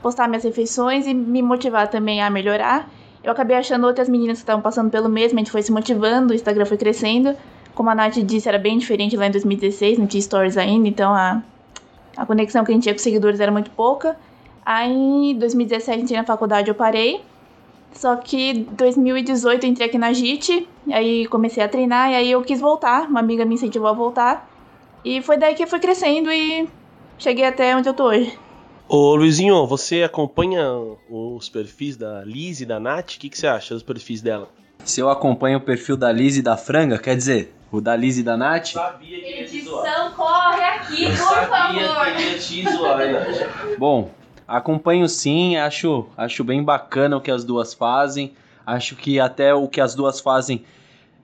postar 0.00 0.26
minhas 0.26 0.42
refeições 0.42 1.06
e 1.06 1.12
me 1.12 1.42
motivar 1.42 1.86
também 1.86 2.22
a 2.22 2.30
melhorar. 2.30 2.88
Eu 3.22 3.30
acabei 3.30 3.54
achando 3.54 3.86
outras 3.86 4.08
meninas 4.08 4.38
que 4.38 4.42
estavam 4.44 4.62
passando 4.62 4.90
pelo 4.90 5.06
mesmo, 5.06 5.38
a 5.38 5.40
gente 5.40 5.50
foi 5.50 5.60
se 5.60 5.70
motivando, 5.70 6.32
o 6.32 6.34
Instagram 6.34 6.64
foi 6.64 6.78
crescendo. 6.78 7.36
Como 7.74 7.90
a 7.90 7.94
Nath 7.94 8.14
disse, 8.24 8.48
era 8.48 8.58
bem 8.58 8.78
diferente 8.78 9.18
lá 9.18 9.26
em 9.26 9.30
2016, 9.30 9.98
não 9.98 10.06
tinha 10.06 10.22
stories 10.22 10.56
ainda, 10.56 10.88
então 10.88 11.12
a, 11.12 11.42
a 12.16 12.24
conexão 12.24 12.64
que 12.64 12.72
a 12.72 12.74
gente 12.74 12.84
tinha 12.84 12.94
com 12.94 12.96
os 12.96 13.02
seguidores 13.02 13.38
era 13.38 13.52
muito 13.52 13.70
pouca. 13.72 14.16
Aí 14.64 15.32
em 15.32 15.38
2017 15.38 16.02
entrei 16.02 16.16
na 16.16 16.24
faculdade, 16.24 16.70
eu 16.70 16.74
parei. 16.74 17.20
Só 17.92 18.16
que 18.16 18.66
2018 18.78 19.66
eu 19.66 19.70
entrei 19.70 19.88
aqui 19.88 19.98
na 19.98 20.10
JIT, 20.14 20.66
aí 20.90 21.26
comecei 21.26 21.62
a 21.62 21.68
treinar, 21.68 22.12
e 22.12 22.14
aí 22.14 22.30
eu 22.30 22.40
quis 22.40 22.62
voltar, 22.62 23.10
uma 23.10 23.20
amiga 23.20 23.44
me 23.44 23.56
incentivou 23.56 23.88
a 23.88 23.92
voltar. 23.92 24.48
E 25.04 25.20
foi 25.20 25.36
daí 25.36 25.54
que 25.54 25.66
fui 25.66 25.80
crescendo 25.80 26.32
e 26.32 26.66
cheguei 27.20 27.44
até 27.44 27.76
onde 27.76 27.88
eu 27.88 27.94
tô 27.94 28.04
hoje. 28.08 28.36
Ô 28.88 29.14
Luizinho, 29.14 29.66
você 29.66 30.02
acompanha 30.02 30.64
os 31.08 31.48
perfis 31.48 31.96
da 31.96 32.24
Liz 32.24 32.60
e 32.60 32.66
da 32.66 32.80
Nath? 32.80 33.14
O 33.14 33.18
que, 33.20 33.28
que 33.28 33.38
você 33.38 33.46
acha 33.46 33.74
dos 33.74 33.84
perfis 33.84 34.20
dela? 34.20 34.48
Se 34.84 35.00
eu 35.00 35.08
acompanho 35.08 35.58
o 35.58 35.60
perfil 35.60 35.96
da 35.96 36.10
Liz 36.10 36.36
e 36.36 36.42
da 36.42 36.56
Franga, 36.56 36.98
quer 36.98 37.16
dizer, 37.16 37.54
o 37.70 37.80
da 37.80 37.94
Liz 37.94 38.18
e 38.18 38.22
da 38.24 38.36
Nath? 38.36 38.68
Sabia 38.72 39.20
que 39.20 39.40
Edição, 39.42 40.10
corre 40.16 40.64
aqui, 40.64 41.06
por 41.06 41.16
sabia 41.16 41.88
favor. 41.88 42.16
Que 42.16 42.22
ia 42.22 42.38
te 42.38 42.72
zoar, 42.72 42.98
Bom, 43.78 44.10
acompanho 44.48 45.08
sim, 45.08 45.56
acho, 45.56 46.06
acho 46.16 46.42
bem 46.42 46.64
bacana 46.64 47.16
o 47.16 47.20
que 47.20 47.30
as 47.30 47.44
duas 47.44 47.74
fazem. 47.74 48.34
Acho 48.66 48.96
que 48.96 49.20
até 49.20 49.54
o 49.54 49.68
que 49.68 49.80
as 49.80 49.94
duas 49.94 50.20
fazem 50.20 50.64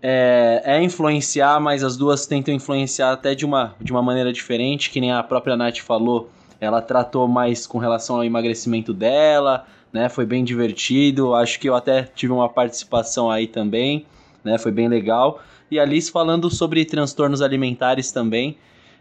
é, 0.03 0.63
é, 0.65 0.83
influenciar, 0.83 1.61
mas 1.61 1.83
as 1.83 1.97
duas 1.97 2.27
tentam 2.27 2.55
influenciar 2.55 3.13
até 3.13 3.35
de 3.35 3.45
uma, 3.45 3.75
de 3.81 3.93
uma 3.93 4.03
maneira 4.03 4.33
diferente, 4.33 4.91
que 4.91 5.01
nem 5.01 5.13
a 5.13 5.23
própria 5.23 5.57
Nath 5.57 5.79
falou, 5.79 6.31
ela 6.61 6.81
tratou 6.81 7.27
mais 7.27 7.67
com 7.67 7.79
relação 7.79 8.17
ao 8.17 8.25
emagrecimento 8.25 8.93
dela, 8.93 9.67
né? 9.93 10.09
Foi 10.09 10.27
bem 10.27 10.45
divertido, 10.45 11.35
acho 11.35 11.59
que 11.59 11.69
eu 11.69 11.75
até 11.75 12.03
tive 12.03 12.33
uma 12.33 12.49
participação 12.49 13.31
aí 13.31 13.47
também, 13.47 14.07
né? 14.45 14.59
Foi 14.59 14.73
bem 14.73 14.89
legal. 14.89 15.41
E 15.71 15.81
a 15.81 15.85
Liz 15.85 16.09
falando 16.09 16.49
sobre 16.51 16.85
transtornos 16.85 17.43
alimentares 17.43 18.13
também, 18.13 18.57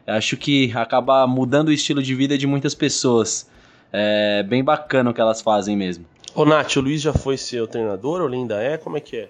acho 0.08 0.36
que 0.38 0.72
acaba 0.76 1.26
mudando 1.28 1.70
o 1.70 1.72
estilo 1.72 2.02
de 2.02 2.16
vida 2.16 2.38
de 2.38 2.48
muitas 2.48 2.74
pessoas. 2.74 3.50
É 3.92 4.44
bem 4.44 4.64
bacana 4.64 5.12
o 5.12 5.14
que 5.14 5.22
elas 5.22 5.42
fazem 5.42 5.78
mesmo. 5.78 6.06
Ô 6.34 6.44
Nath, 6.44 6.76
o 6.76 6.82
Luiz 6.82 7.02
já 7.02 7.14
foi 7.14 7.38
seu 7.38 7.66
treinador 7.66 8.22
ou 8.22 8.28
ainda 8.28 8.62
é? 8.62 8.78
Como 8.78 8.98
é 8.98 9.00
que 9.00 9.16
é? 9.16 9.30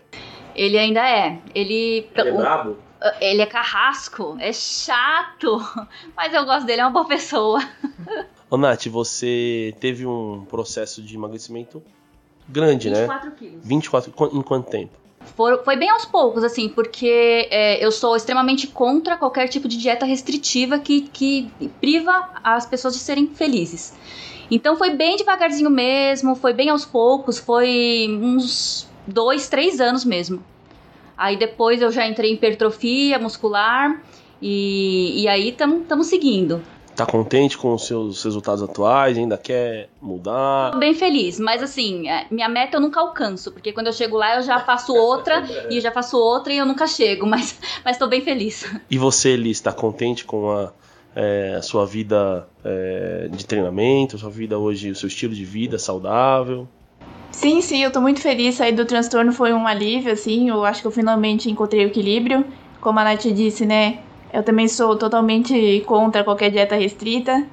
Ele 0.55 0.77
ainda 0.77 1.07
é. 1.07 1.39
Ele. 1.53 2.07
Ele 2.15 2.29
é 2.29 2.31
brabo? 2.31 2.77
Ele 3.21 3.41
é 3.41 3.45
carrasco, 3.45 4.35
é 4.39 4.51
chato, 4.51 5.61
mas 6.15 6.33
eu 6.33 6.43
gosto 6.45 6.65
dele, 6.65 6.81
é 6.81 6.85
uma 6.85 6.91
boa 6.91 7.05
pessoa. 7.05 7.61
Ô 8.49 8.57
Nath, 8.57 8.87
você 8.87 9.75
teve 9.79 10.05
um 10.07 10.45
processo 10.49 11.03
de 11.03 11.15
emagrecimento 11.15 11.83
grande, 12.47 12.89
24 12.89 13.29
né? 13.29 13.31
24 13.31 13.31
quilos. 13.31 13.67
24 13.67 14.37
em 14.37 14.41
quanto 14.41 14.69
tempo? 14.69 14.93
For, 15.35 15.63
foi 15.63 15.75
bem 15.75 15.89
aos 15.89 16.05
poucos, 16.05 16.43
assim, 16.43 16.69
porque 16.69 17.47
é, 17.51 17.83
eu 17.83 17.91
sou 17.91 18.15
extremamente 18.15 18.67
contra 18.67 19.17
qualquer 19.17 19.47
tipo 19.49 19.67
de 19.67 19.77
dieta 19.77 20.05
restritiva 20.05 20.79
que, 20.79 21.01
que 21.01 21.51
priva 21.81 22.29
as 22.43 22.65
pessoas 22.65 22.93
de 22.93 22.99
serem 22.99 23.27
felizes. 23.27 23.93
Então 24.49 24.75
foi 24.75 24.91
bem 24.91 25.15
devagarzinho 25.15 25.69
mesmo, 25.69 26.35
foi 26.35 26.53
bem 26.53 26.69
aos 26.69 26.85
poucos, 26.85 27.39
foi 27.39 28.07
uns 28.21 28.87
dois, 29.07 29.49
três 29.49 29.79
anos 29.79 30.03
mesmo. 30.05 30.43
Aí 31.17 31.37
depois 31.37 31.81
eu 31.81 31.91
já 31.91 32.07
entrei 32.07 32.31
em 32.31 32.33
hipertrofia 32.33 33.17
muscular 33.17 34.01
e, 34.41 35.23
e 35.23 35.27
aí 35.27 35.49
estamos 35.49 36.07
seguindo. 36.07 36.61
Tá 36.95 37.05
contente 37.05 37.57
com 37.57 37.73
os 37.73 37.85
seus 37.85 38.23
resultados 38.23 38.63
atuais? 38.63 39.17
Ainda 39.17 39.37
quer 39.37 39.89
mudar? 40.01 40.71
Tô 40.71 40.77
bem 40.77 40.93
feliz, 40.93 41.37
mas 41.39 41.61
assim, 41.61 42.07
é, 42.07 42.25
minha 42.31 42.47
meta 42.47 42.77
eu 42.77 42.81
nunca 42.81 43.01
alcanço, 43.01 43.51
porque 43.51 43.73
quando 43.73 43.87
eu 43.87 43.93
chego 43.93 44.15
lá 44.15 44.37
eu 44.37 44.41
já 44.41 44.61
faço 44.61 44.93
outra 44.95 45.43
e 45.69 45.75
eu 45.75 45.81
já 45.81 45.91
faço 45.91 46.17
outra 46.17 46.53
e 46.53 46.57
eu 46.57 46.65
nunca 46.65 46.87
chego, 46.87 47.25
mas, 47.25 47.59
mas 47.83 47.97
tô 47.97 48.07
bem 48.07 48.21
feliz. 48.21 48.65
E 48.89 48.97
você, 48.97 49.35
Liz, 49.35 49.59
tá 49.59 49.73
contente 49.73 50.23
com 50.23 50.49
a, 50.49 50.71
é, 51.13 51.55
a 51.57 51.61
sua 51.61 51.85
vida 51.85 52.47
é, 52.63 53.27
de 53.29 53.45
treinamento, 53.45 54.15
a 54.15 54.19
sua 54.19 54.29
vida 54.29 54.57
hoje, 54.57 54.91
o 54.91 54.95
seu 54.95 55.07
estilo 55.07 55.33
de 55.33 55.43
vida 55.43 55.77
saudável? 55.77 56.65
Sim, 57.35 57.61
sim, 57.61 57.83
eu 57.83 57.91
tô 57.91 57.99
muito 57.99 58.21
feliz. 58.21 58.55
Sair 58.55 58.71
do 58.71 58.85
transtorno 58.85 59.33
foi 59.33 59.53
um 59.53 59.67
alívio, 59.67 60.11
assim. 60.11 60.49
Eu 60.49 60.63
acho 60.63 60.81
que 60.81 60.87
eu 60.87 60.91
finalmente 60.91 61.51
encontrei 61.51 61.85
o 61.85 61.89
equilíbrio. 61.89 62.45
Como 62.79 62.97
a 62.97 63.03
Nath 63.03 63.25
disse, 63.25 63.65
né? 63.65 63.99
Eu 64.31 64.41
também 64.41 64.69
sou 64.69 64.95
totalmente 64.95 65.83
contra 65.85 66.23
qualquer 66.23 66.49
dieta 66.49 66.75
restrita. 66.75 67.45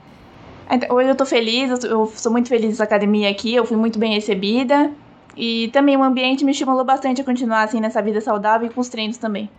Hoje 0.89 1.09
eu 1.09 1.17
tô 1.17 1.27
feliz, 1.27 1.83
eu 1.85 2.07
sou 2.15 2.31
muito 2.31 2.49
feliz 2.49 2.71
nessa 2.71 2.85
academia 2.85 3.29
aqui, 3.29 3.55
eu 3.55 3.67
fui 3.67 3.77
muito 3.77 3.99
bem 3.99 4.15
recebida. 4.15 4.91
E 5.37 5.69
também 5.73 5.97
o 5.97 6.03
ambiente 6.03 6.45
me 6.45 6.53
estimulou 6.53 6.85
bastante 6.85 7.21
a 7.21 7.25
continuar 7.25 7.65
assim 7.65 7.81
nessa 7.81 8.01
vida 8.01 8.21
saudável 8.21 8.69
e 8.69 8.73
com 8.73 8.81
os 8.81 8.89
treinos 8.89 9.19
também. 9.19 9.51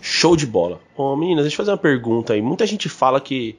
Show 0.00 0.36
de 0.36 0.46
bola. 0.46 0.80
Ô, 0.96 1.14
meninas, 1.16 1.44
deixa 1.44 1.54
eu 1.54 1.58
fazer 1.58 1.70
uma 1.72 1.78
pergunta 1.78 2.32
aí. 2.32 2.40
Muita 2.40 2.66
gente 2.66 2.88
fala 2.88 3.20
que 3.20 3.58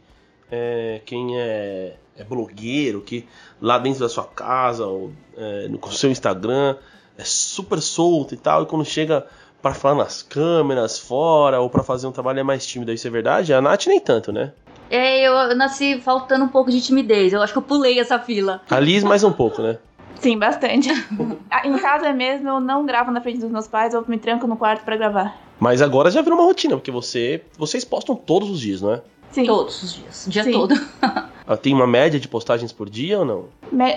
é, 0.51 0.99
quem 1.05 1.37
é 1.37 1.93
é 2.17 2.23
blogueiro, 2.23 3.01
que 3.01 3.27
lá 3.61 3.77
dentro 3.77 3.99
da 3.99 4.09
sua 4.09 4.25
casa, 4.25 4.85
ou 4.85 5.11
é, 5.37 5.67
no 5.67 5.79
seu 5.91 6.09
Instagram, 6.09 6.75
é 7.17 7.23
super 7.23 7.81
solto 7.81 8.33
e 8.33 8.37
tal, 8.37 8.63
e 8.63 8.65
quando 8.65 8.83
chega 8.83 9.25
para 9.61 9.73
falar 9.73 9.95
nas 9.95 10.21
câmeras, 10.21 10.99
fora, 10.99 11.59
ou 11.59 11.69
para 11.69 11.83
fazer 11.83 12.07
um 12.07 12.11
trabalho 12.11 12.39
é 12.39 12.43
mais 12.43 12.65
tímido, 12.65 12.91
isso 12.91 13.07
é 13.07 13.11
verdade? 13.11 13.53
A 13.53 13.61
Nath 13.61 13.87
nem 13.87 13.99
tanto, 13.99 14.31
né? 14.31 14.53
É, 14.89 15.27
eu 15.27 15.55
nasci 15.55 15.99
faltando 15.99 16.45
um 16.45 16.47
pouco 16.47 16.71
de 16.71 16.79
timidez, 16.81 17.33
eu 17.33 17.41
acho 17.41 17.51
que 17.51 17.59
eu 17.59 17.63
pulei 17.63 17.99
essa 17.99 18.17
fila. 18.19 18.61
A 18.69 18.79
Liz 18.79 19.03
mais 19.03 19.23
um 19.23 19.31
pouco, 19.31 19.61
né? 19.61 19.77
Sim, 20.19 20.37
bastante. 20.39 20.89
Em 21.63 21.77
casa 21.77 22.11
mesmo 22.13 22.47
eu 22.49 22.59
não 22.59 22.85
gravo 22.85 23.11
na 23.11 23.21
frente 23.21 23.39
dos 23.39 23.51
meus 23.51 23.67
pais, 23.67 23.93
eu 23.93 24.03
me 24.07 24.17
tranco 24.17 24.47
no 24.47 24.55
quarto 24.55 24.83
para 24.83 24.95
gravar. 24.95 25.37
Mas 25.59 25.81
agora 25.81 26.09
já 26.09 26.21
virou 26.21 26.39
uma 26.39 26.45
rotina, 26.45 26.75
porque 26.75 26.91
você, 26.91 27.43
vocês 27.57 27.83
postam 27.83 28.15
todos 28.15 28.49
os 28.49 28.59
dias, 28.59 28.81
não 28.81 28.93
é? 28.93 29.01
Sim. 29.31 29.45
Todos 29.45 29.83
os 29.83 29.93
dias, 29.93 30.25
o 30.25 30.29
dia 30.29 30.43
Sim. 30.43 30.51
todo. 30.51 30.75
Tem 31.55 31.73
uma 31.73 31.87
média 31.87 32.19
de 32.19 32.27
postagens 32.27 32.71
por 32.71 32.89
dia 32.89 33.19
ou 33.19 33.25
não? 33.25 33.45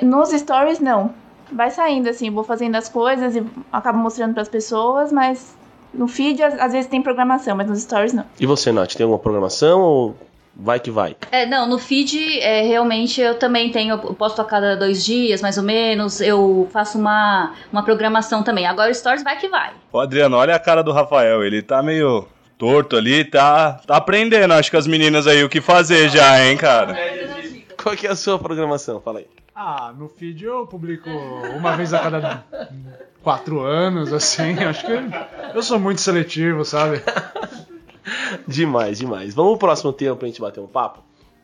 Nos 0.03 0.31
stories, 0.31 0.79
não. 0.79 1.13
Vai 1.53 1.71
saindo, 1.71 2.09
assim, 2.09 2.31
vou 2.31 2.45
fazendo 2.45 2.77
as 2.77 2.89
coisas 2.89 3.35
e 3.35 3.43
acabo 3.73 3.99
mostrando 3.99 4.35
para 4.35 4.43
as 4.43 4.49
pessoas, 4.49 5.11
mas 5.11 5.57
no 5.93 6.07
feed 6.07 6.43
às 6.43 6.73
vezes 6.73 6.87
tem 6.87 7.03
programação, 7.03 7.57
mas 7.57 7.69
nos 7.69 7.83
stories 7.83 8.13
não. 8.13 8.25
E 8.39 8.47
você, 8.47 8.71
Nath, 8.71 8.95
tem 8.95 9.03
alguma 9.03 9.19
programação 9.19 9.81
ou 9.81 10.17
vai 10.55 10.79
que 10.79 10.91
vai? 10.91 11.17
É, 11.33 11.47
não, 11.47 11.67
no 11.67 11.79
feed 11.79 12.39
é, 12.41 12.63
realmente 12.63 13.21
eu 13.21 13.35
também 13.35 13.71
tenho, 13.71 13.95
eu 13.95 14.15
posto 14.15 14.41
a 14.41 14.45
cada 14.45 14.77
dois 14.77 15.05
dias, 15.05 15.43
mais 15.43 15.59
ou 15.59 15.65
menos, 15.65 16.21
eu 16.21 16.69
faço 16.73 16.99
uma, 16.99 17.53
uma 17.73 17.83
programação 17.83 18.43
também. 18.43 18.67
Agora 18.67 18.91
o 18.91 18.95
stories 18.95 19.25
vai 19.25 19.37
que 19.39 19.49
vai. 19.49 19.73
Ô 19.93 19.99
Adriano, 19.99 20.37
olha 20.37 20.55
a 20.55 20.59
cara 20.59 20.83
do 20.83 20.93
Rafael, 20.93 21.43
ele 21.43 21.63
tá 21.63 21.83
meio 21.83 22.27
torto 22.59 22.95
ali, 22.95 23.25
tá, 23.25 23.81
tá 23.87 23.97
aprendendo, 23.97 24.53
acho 24.53 24.71
que 24.71 24.77
as 24.77 24.87
meninas 24.87 25.27
aí 25.27 25.43
o 25.43 25.49
que 25.49 25.63
fazer 25.63 26.11
já, 26.11 26.45
hein, 26.45 26.59
cara. 26.59 26.95
Qual 27.83 27.97
que 27.97 28.07
é 28.07 28.11
a 28.11 28.17
sua 28.17 28.39
programação? 28.39 29.01
Fala 29.01 29.21
aí. 29.21 29.27
Ah, 29.55 29.93
no 29.97 30.09
feed 30.09 30.45
eu 30.45 30.67
publico 30.67 31.09
uma 31.09 31.77
vez 31.77 31.93
a 31.93 31.99
cada 31.99 32.45
quatro 33.23 33.61
anos, 33.61 34.13
assim. 34.13 34.59
Acho 34.65 34.87
que 34.87 34.93
eu 35.55 35.63
sou 35.63 35.79
muito 35.79 36.01
seletivo, 36.01 36.65
sabe? 36.65 37.03
demais, 38.47 38.99
demais. 38.99 39.35
Vamos 39.35 39.53
pro 39.53 39.69
próximo 39.69 39.93
tema 39.93 40.17
pra 40.17 40.29
gente 40.29 40.41
bater 40.41 40.61
um 40.61 40.67
papo? 40.67 41.03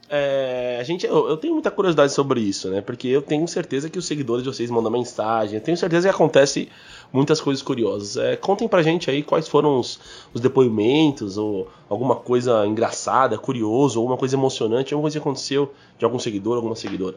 É, 0.08 0.78
a 0.80 0.84
gente, 0.84 1.04
eu, 1.04 1.28
eu, 1.28 1.36
tenho 1.36 1.54
muita 1.54 1.70
curiosidade 1.70 2.12
sobre 2.12 2.40
isso, 2.40 2.70
né? 2.70 2.80
Porque 2.80 3.08
eu 3.08 3.20
tenho 3.20 3.46
certeza 3.48 3.90
que 3.90 3.98
os 3.98 4.06
seguidores 4.06 4.44
de 4.44 4.48
vocês 4.48 4.70
mandam 4.70 4.90
mensagem, 4.90 5.56
eu 5.56 5.60
tenho 5.60 5.76
certeza 5.76 6.08
que 6.08 6.14
acontece 6.14 6.68
muitas 7.12 7.40
coisas 7.40 7.62
curiosas. 7.62 8.16
É, 8.16 8.36
contem 8.36 8.68
pra 8.68 8.82
gente 8.82 9.10
aí 9.10 9.22
quais 9.22 9.48
foram 9.48 9.78
os, 9.78 9.98
os, 10.32 10.40
depoimentos, 10.40 11.38
ou 11.38 11.68
alguma 11.88 12.16
coisa 12.16 12.66
engraçada, 12.66 13.38
curioso, 13.38 14.00
ou 14.00 14.06
uma 14.06 14.16
coisa 14.16 14.36
emocionante, 14.36 14.92
alguma 14.94 15.04
coisa 15.04 15.18
que 15.18 15.22
aconteceu 15.22 15.72
de 15.98 16.04
algum 16.04 16.18
seguidor, 16.18 16.56
alguma 16.56 16.76
seguidora. 16.76 17.16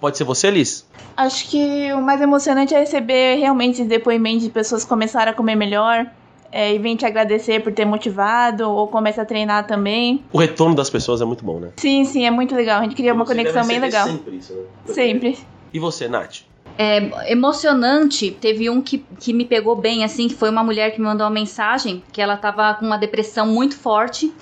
Pode 0.00 0.16
ser 0.16 0.24
você, 0.24 0.50
Liz? 0.50 0.86
Acho 1.16 1.48
que 1.50 1.92
o 1.92 2.00
mais 2.00 2.20
emocionante 2.20 2.74
é 2.74 2.78
receber 2.78 3.36
realmente 3.36 3.84
depoimentos 3.84 4.44
de 4.44 4.50
pessoas 4.50 4.82
que 4.82 4.88
começaram 4.88 5.32
a 5.32 5.34
comer 5.34 5.56
melhor, 5.56 6.06
é, 6.52 6.74
e 6.74 6.78
vem 6.78 6.96
te 6.96 7.06
agradecer 7.06 7.62
por 7.62 7.72
ter 7.72 7.84
motivado 7.84 8.68
ou 8.68 8.88
começa 8.88 9.22
a 9.22 9.24
treinar 9.24 9.66
também. 9.66 10.24
O 10.32 10.38
retorno 10.38 10.74
das 10.74 10.90
pessoas 10.90 11.20
é 11.20 11.24
muito 11.24 11.44
bom, 11.44 11.60
né? 11.60 11.70
Sim, 11.76 12.04
sim, 12.04 12.24
é 12.24 12.30
muito 12.30 12.54
legal. 12.54 12.80
A 12.80 12.82
gente 12.82 12.96
cria 12.96 13.14
uma 13.14 13.24
conexão 13.24 13.66
bem 13.66 13.78
legal. 13.78 14.06
Sempre 14.06 14.36
isso, 14.36 14.54
né? 14.54 14.62
Sempre. 14.86 15.38
E 15.72 15.78
você, 15.78 16.08
Nath? 16.08 16.40
É, 16.82 17.30
emocionante, 17.30 18.30
teve 18.30 18.70
um 18.70 18.80
que, 18.80 19.04
que 19.18 19.34
me 19.34 19.44
pegou 19.44 19.76
bem, 19.76 20.02
assim, 20.02 20.28
que 20.28 20.34
foi 20.34 20.48
uma 20.48 20.64
mulher 20.64 20.92
que 20.92 20.98
me 20.98 21.06
mandou 21.06 21.26
uma 21.26 21.32
mensagem 21.32 22.02
que 22.10 22.22
ela 22.22 22.38
tava 22.38 22.72
com 22.72 22.86
uma 22.86 22.96
depressão 22.96 23.46
muito 23.46 23.76
forte 23.76 24.32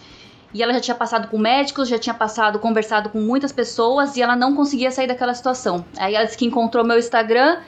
e 0.55 0.63
ela 0.63 0.73
já 0.73 0.79
tinha 0.79 0.95
passado 0.95 1.27
com 1.27 1.37
médicos, 1.37 1.89
já 1.89 1.99
tinha 1.99 2.15
passado, 2.15 2.61
conversado 2.61 3.09
com 3.09 3.19
muitas 3.19 3.51
pessoas 3.51 4.17
e 4.17 4.23
ela 4.23 4.37
não 4.37 4.55
conseguia 4.55 4.93
sair 4.93 5.09
daquela 5.09 5.35
situação. 5.35 5.85
Aí 5.99 6.15
ela 6.15 6.27
disse 6.27 6.39
que 6.39 6.47
encontrou 6.47 6.85
meu 6.85 6.97
Instagram 6.97 7.59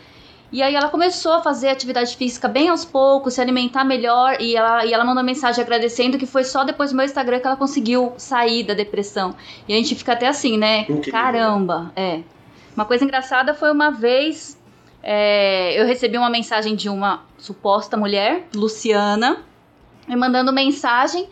e 0.53 0.63
aí 0.63 0.77
ela 0.77 0.89
começou 0.89 1.33
a 1.33 1.43
fazer 1.43 1.71
atividade 1.71 2.17
física 2.17 2.47
bem 2.47 2.69
aos 2.69 2.85
poucos, 2.85 3.35
se 3.35 3.41
alimentar 3.41 3.83
melhor, 3.83 4.41
e 4.41 4.55
ela, 4.55 4.87
e 4.87 4.93
ela 4.93 5.05
mandou 5.05 5.25
mensagem 5.25 5.65
agradecendo 5.65 6.17
que 6.17 6.27
foi 6.27 6.45
só 6.45 6.63
depois 6.63 6.91
do 6.91 6.97
meu 6.97 7.05
Instagram 7.05 7.41
que 7.41 7.47
ela 7.49 7.57
conseguiu 7.57 8.13
sair 8.17 8.63
da 8.63 8.75
depressão. 8.75 9.35
E 9.67 9.75
a 9.75 9.77
gente 9.77 9.97
fica 9.97 10.13
até 10.13 10.29
assim, 10.29 10.57
né? 10.57 10.83
Incrível. 10.83 11.11
Caramba, 11.11 11.93
é. 11.97 12.21
Uma 12.77 12.85
coisa 12.85 13.05
engraçada 13.05 13.53
foi 13.53 13.71
uma 13.71 13.91
vez 13.91 14.60
é, 15.03 15.81
eu 15.81 15.87
recebi 15.87 16.19
uma 16.19 16.31
mensagem 16.31 16.75
de 16.75 16.89
uma 16.89 17.25
suposta 17.39 17.97
mulher, 17.97 18.49
Luciana, 18.55 19.39
me 20.07 20.17
mandando 20.17 20.53
mensagem 20.53 21.29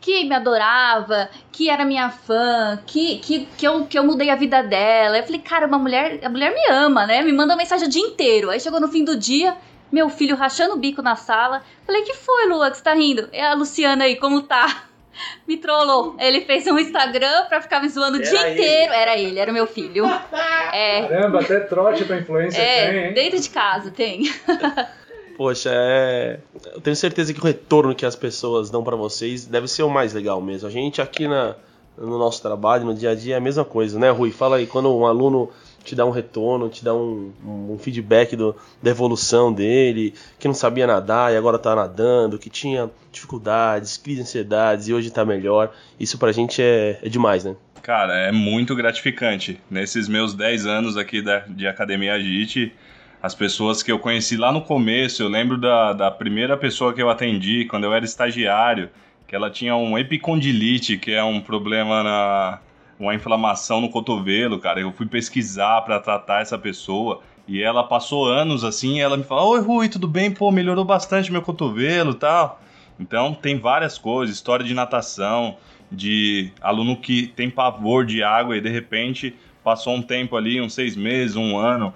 que 0.00 0.24
me 0.24 0.34
adorava, 0.34 1.28
que 1.50 1.68
era 1.68 1.84
minha 1.84 2.10
fã, 2.10 2.78
que, 2.86 3.18
que, 3.18 3.46
que, 3.58 3.66
eu, 3.66 3.86
que 3.86 3.98
eu 3.98 4.04
mudei 4.04 4.30
a 4.30 4.36
vida 4.36 4.62
dela. 4.62 5.18
Eu 5.18 5.24
falei, 5.24 5.40
cara, 5.40 5.66
uma 5.66 5.78
mulher, 5.78 6.20
a 6.22 6.28
mulher 6.28 6.54
me 6.54 6.64
ama, 6.70 7.06
né? 7.06 7.22
Me 7.22 7.32
manda 7.32 7.56
mensagem 7.56 7.88
o 7.88 7.90
dia 7.90 8.02
inteiro. 8.02 8.50
Aí 8.50 8.60
chegou 8.60 8.80
no 8.80 8.86
fim 8.86 9.02
do 9.02 9.16
dia, 9.16 9.56
meu 9.90 10.08
filho 10.08 10.36
rachando 10.36 10.74
o 10.74 10.78
bico 10.78 11.02
na 11.02 11.16
sala. 11.16 11.62
Falei, 11.84 12.02
que 12.02 12.14
foi, 12.14 12.46
Lua, 12.46 12.70
que 12.70 12.76
você 12.76 12.84
tá 12.84 12.94
rindo? 12.94 13.28
É 13.32 13.48
a 13.48 13.54
Luciana 13.54 14.04
aí, 14.04 14.14
como 14.14 14.42
tá? 14.42 14.84
Me 15.46 15.56
trollou. 15.56 16.16
Ele 16.18 16.42
fez 16.42 16.66
um 16.66 16.78
Instagram 16.78 17.46
pra 17.48 17.60
ficar 17.60 17.80
me 17.80 17.88
zoando 17.88 18.18
o 18.18 18.22
dia 18.22 18.48
ele. 18.48 18.60
inteiro. 18.60 18.92
Era 18.92 19.18
ele, 19.18 19.38
era 19.38 19.50
o 19.50 19.54
meu 19.54 19.66
filho. 19.66 20.04
É. 20.72 21.06
Caramba, 21.06 21.40
até 21.40 21.60
trote 21.60 22.04
pra 22.04 22.18
influência 22.18 22.60
é, 22.60 22.90
tem, 22.90 23.04
hein? 23.04 23.14
Dentro 23.14 23.40
de 23.40 23.48
casa 23.48 23.90
tem. 23.90 24.24
Poxa, 25.36 25.70
é... 25.72 26.38
eu 26.74 26.80
tenho 26.80 26.96
certeza 26.96 27.32
que 27.32 27.40
o 27.40 27.42
retorno 27.42 27.94
que 27.94 28.04
as 28.04 28.16
pessoas 28.16 28.68
dão 28.68 28.82
para 28.82 28.96
vocês 28.96 29.46
deve 29.46 29.68
ser 29.68 29.84
o 29.84 29.88
mais 29.88 30.12
legal 30.12 30.40
mesmo. 30.40 30.68
A 30.68 30.70
gente 30.70 31.00
aqui 31.00 31.26
na, 31.28 31.54
no 31.96 32.18
nosso 32.18 32.42
trabalho, 32.42 32.84
no 32.84 32.94
dia 32.94 33.10
a 33.10 33.14
dia, 33.14 33.34
é 33.34 33.38
a 33.38 33.40
mesma 33.40 33.64
coisa, 33.64 33.98
né, 33.98 34.10
Rui? 34.10 34.30
Fala 34.30 34.56
aí, 34.56 34.66
quando 34.66 34.94
um 34.94 35.06
aluno 35.06 35.50
te 35.86 35.94
dá 35.94 36.04
um 36.04 36.10
retorno, 36.10 36.68
te 36.68 36.84
dá 36.84 36.94
um, 36.94 37.32
um 37.44 37.78
feedback 37.78 38.36
do, 38.36 38.54
da 38.82 38.90
evolução 38.90 39.52
dele, 39.52 40.12
que 40.38 40.48
não 40.48 40.54
sabia 40.54 40.86
nadar 40.86 41.32
e 41.32 41.36
agora 41.36 41.58
tá 41.58 41.74
nadando, 41.74 42.38
que 42.38 42.50
tinha 42.50 42.90
dificuldades, 43.12 43.96
crise 43.96 44.16
de 44.16 44.22
ansiedades 44.22 44.88
e 44.88 44.92
hoje 44.94 45.10
tá 45.10 45.24
melhor. 45.24 45.72
Isso 45.98 46.18
pra 46.18 46.32
gente 46.32 46.60
é, 46.60 46.98
é 47.02 47.08
demais, 47.08 47.44
né? 47.44 47.54
Cara, 47.82 48.14
é 48.16 48.32
muito 48.32 48.74
gratificante. 48.74 49.60
Nesses 49.70 50.08
meus 50.08 50.34
10 50.34 50.66
anos 50.66 50.96
aqui 50.96 51.22
da, 51.22 51.38
de 51.40 51.68
Academia 51.68 52.14
Agite, 52.14 52.72
as 53.22 53.34
pessoas 53.34 53.82
que 53.82 53.92
eu 53.92 53.98
conheci 53.98 54.36
lá 54.36 54.50
no 54.50 54.60
começo. 54.60 55.22
Eu 55.22 55.28
lembro 55.28 55.56
da, 55.56 55.92
da 55.92 56.10
primeira 56.10 56.56
pessoa 56.56 56.92
que 56.92 57.00
eu 57.00 57.08
atendi 57.08 57.64
quando 57.64 57.84
eu 57.84 57.94
era 57.94 58.04
estagiário, 58.04 58.90
que 59.26 59.36
ela 59.36 59.50
tinha 59.50 59.76
um 59.76 59.96
epicondilite, 59.96 60.98
que 60.98 61.12
é 61.12 61.22
um 61.22 61.40
problema 61.40 62.02
na 62.02 62.58
uma 62.98 63.14
inflamação 63.14 63.80
no 63.80 63.88
cotovelo, 63.90 64.58
cara. 64.58 64.80
Eu 64.80 64.92
fui 64.92 65.06
pesquisar 65.06 65.82
para 65.82 66.00
tratar 66.00 66.42
essa 66.42 66.58
pessoa 66.58 67.20
e 67.46 67.62
ela 67.62 67.84
passou 67.84 68.26
anos 68.26 68.64
assim, 68.64 69.00
ela 69.00 69.16
me 69.16 69.24
falou: 69.24 69.52
"Oi, 69.52 69.60
Rui, 69.60 69.88
tudo 69.88 70.08
bem? 70.08 70.30
Pô, 70.30 70.50
melhorou 70.50 70.84
bastante 70.84 71.30
meu 71.30 71.42
cotovelo, 71.42 72.14
tal". 72.14 72.60
Então, 72.98 73.34
tem 73.34 73.58
várias 73.58 73.98
coisas, 73.98 74.34
história 74.34 74.64
de 74.64 74.72
natação, 74.72 75.56
de 75.92 76.50
aluno 76.60 76.96
que 76.96 77.26
tem 77.28 77.50
pavor 77.50 78.04
de 78.04 78.22
água 78.22 78.56
e 78.56 78.60
de 78.60 78.70
repente 78.70 79.34
passou 79.62 79.94
um 79.94 80.02
tempo 80.02 80.36
ali, 80.36 80.60
uns 80.60 80.74
seis 80.74 80.96
meses, 80.96 81.36
um 81.36 81.58
ano, 81.58 81.92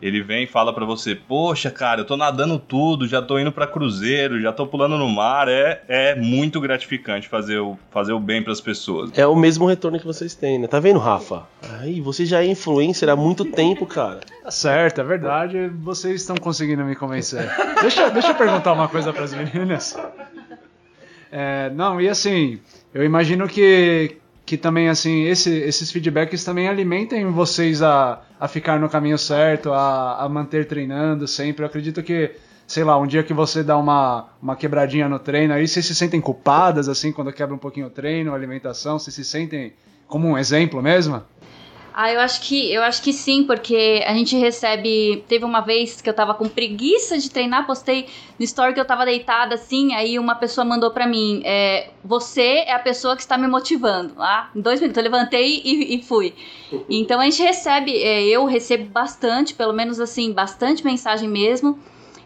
ele 0.00 0.22
vem 0.22 0.44
e 0.44 0.46
fala 0.46 0.72
para 0.72 0.84
você: 0.84 1.14
Poxa, 1.14 1.70
cara, 1.70 2.00
eu 2.00 2.04
tô 2.04 2.16
nadando 2.16 2.58
tudo, 2.58 3.06
já 3.06 3.20
tô 3.20 3.38
indo 3.38 3.50
para 3.50 3.66
cruzeiro, 3.66 4.40
já 4.40 4.52
tô 4.52 4.66
pulando 4.66 4.96
no 4.96 5.08
mar. 5.08 5.48
É, 5.48 5.82
é 5.88 6.14
muito 6.14 6.60
gratificante 6.60 7.28
fazer 7.28 7.58
o, 7.58 7.76
fazer 7.90 8.12
o 8.12 8.20
bem 8.20 8.42
para 8.42 8.52
as 8.52 8.60
pessoas. 8.60 9.10
É 9.18 9.26
o 9.26 9.34
mesmo 9.34 9.66
retorno 9.66 9.98
que 9.98 10.06
vocês 10.06 10.34
têm, 10.34 10.58
né? 10.58 10.66
Tá 10.66 10.78
vendo, 10.78 10.98
Rafa? 10.98 11.42
Aí, 11.80 12.00
você 12.00 12.24
já 12.24 12.42
é 12.42 12.46
influencer 12.46 13.08
há 13.08 13.16
muito 13.16 13.44
tempo, 13.44 13.86
cara. 13.86 14.20
Tá 14.42 14.50
certo, 14.50 15.00
é 15.00 15.04
verdade. 15.04 15.68
Vocês 15.80 16.20
estão 16.20 16.36
conseguindo 16.36 16.84
me 16.84 16.94
convencer. 16.94 17.48
deixa, 17.80 18.08
deixa 18.10 18.28
eu 18.28 18.34
perguntar 18.34 18.72
uma 18.72 18.88
coisa 18.88 19.12
para 19.12 19.24
as 19.24 19.34
meninas. 19.34 19.96
É, 21.30 21.70
não, 21.70 22.00
e 22.00 22.08
assim, 22.08 22.58
eu 22.94 23.04
imagino 23.04 23.46
que 23.46 24.16
que 24.48 24.56
também, 24.56 24.88
assim, 24.88 25.24
esse, 25.24 25.54
esses 25.54 25.92
feedbacks 25.92 26.42
também 26.42 26.68
alimentem 26.68 27.26
vocês 27.26 27.82
a, 27.82 28.22
a 28.40 28.48
ficar 28.48 28.80
no 28.80 28.88
caminho 28.88 29.18
certo, 29.18 29.74
a, 29.74 30.24
a 30.24 30.26
manter 30.26 30.66
treinando 30.66 31.28
sempre. 31.28 31.62
Eu 31.62 31.66
acredito 31.66 32.02
que, 32.02 32.30
sei 32.66 32.82
lá, 32.82 32.98
um 32.98 33.06
dia 33.06 33.22
que 33.22 33.34
você 33.34 33.62
dá 33.62 33.76
uma, 33.76 34.30
uma 34.40 34.56
quebradinha 34.56 35.06
no 35.06 35.18
treino, 35.18 35.52
aí 35.52 35.68
vocês 35.68 35.84
se 35.84 35.94
sentem 35.94 36.18
culpadas, 36.18 36.88
assim, 36.88 37.12
quando 37.12 37.30
quebra 37.30 37.54
um 37.54 37.58
pouquinho 37.58 37.88
o 37.88 37.90
treino, 37.90 38.32
a 38.32 38.34
alimentação, 38.34 38.98
vocês 38.98 39.14
se 39.14 39.22
sentem 39.22 39.74
como 40.06 40.26
um 40.26 40.38
exemplo 40.38 40.82
mesmo? 40.82 41.22
Ah, 42.00 42.12
eu 42.12 42.20
acho 42.20 42.42
que 42.42 42.72
eu 42.72 42.80
acho 42.84 43.02
que 43.02 43.12
sim, 43.12 43.42
porque 43.42 44.04
a 44.06 44.14
gente 44.14 44.36
recebe. 44.36 45.24
Teve 45.26 45.44
uma 45.44 45.60
vez 45.60 46.00
que 46.00 46.08
eu 46.08 46.14
tava 46.14 46.32
com 46.32 46.48
preguiça 46.48 47.18
de 47.18 47.28
treinar, 47.28 47.66
postei 47.66 48.06
no 48.38 48.44
story 48.44 48.72
que 48.72 48.78
eu 48.78 48.84
tava 48.84 49.04
deitada 49.04 49.56
assim, 49.56 49.92
aí 49.92 50.16
uma 50.16 50.36
pessoa 50.36 50.64
mandou 50.64 50.92
para 50.92 51.08
mim: 51.08 51.42
é, 51.44 51.90
Você 52.04 52.62
é 52.68 52.72
a 52.72 52.78
pessoa 52.78 53.16
que 53.16 53.22
está 53.22 53.36
me 53.36 53.48
motivando. 53.48 54.14
Ah, 54.16 54.48
em 54.54 54.60
dois 54.60 54.80
minutos, 54.80 54.96
eu 54.96 55.10
levantei 55.10 55.60
e, 55.64 55.96
e 55.96 56.00
fui. 56.00 56.36
Então 56.88 57.18
a 57.18 57.24
gente 57.24 57.42
recebe, 57.42 58.00
é, 58.00 58.24
eu 58.28 58.44
recebo 58.44 58.84
bastante, 58.84 59.52
pelo 59.52 59.72
menos 59.72 59.98
assim, 59.98 60.32
bastante 60.32 60.84
mensagem 60.84 61.28
mesmo. 61.28 61.80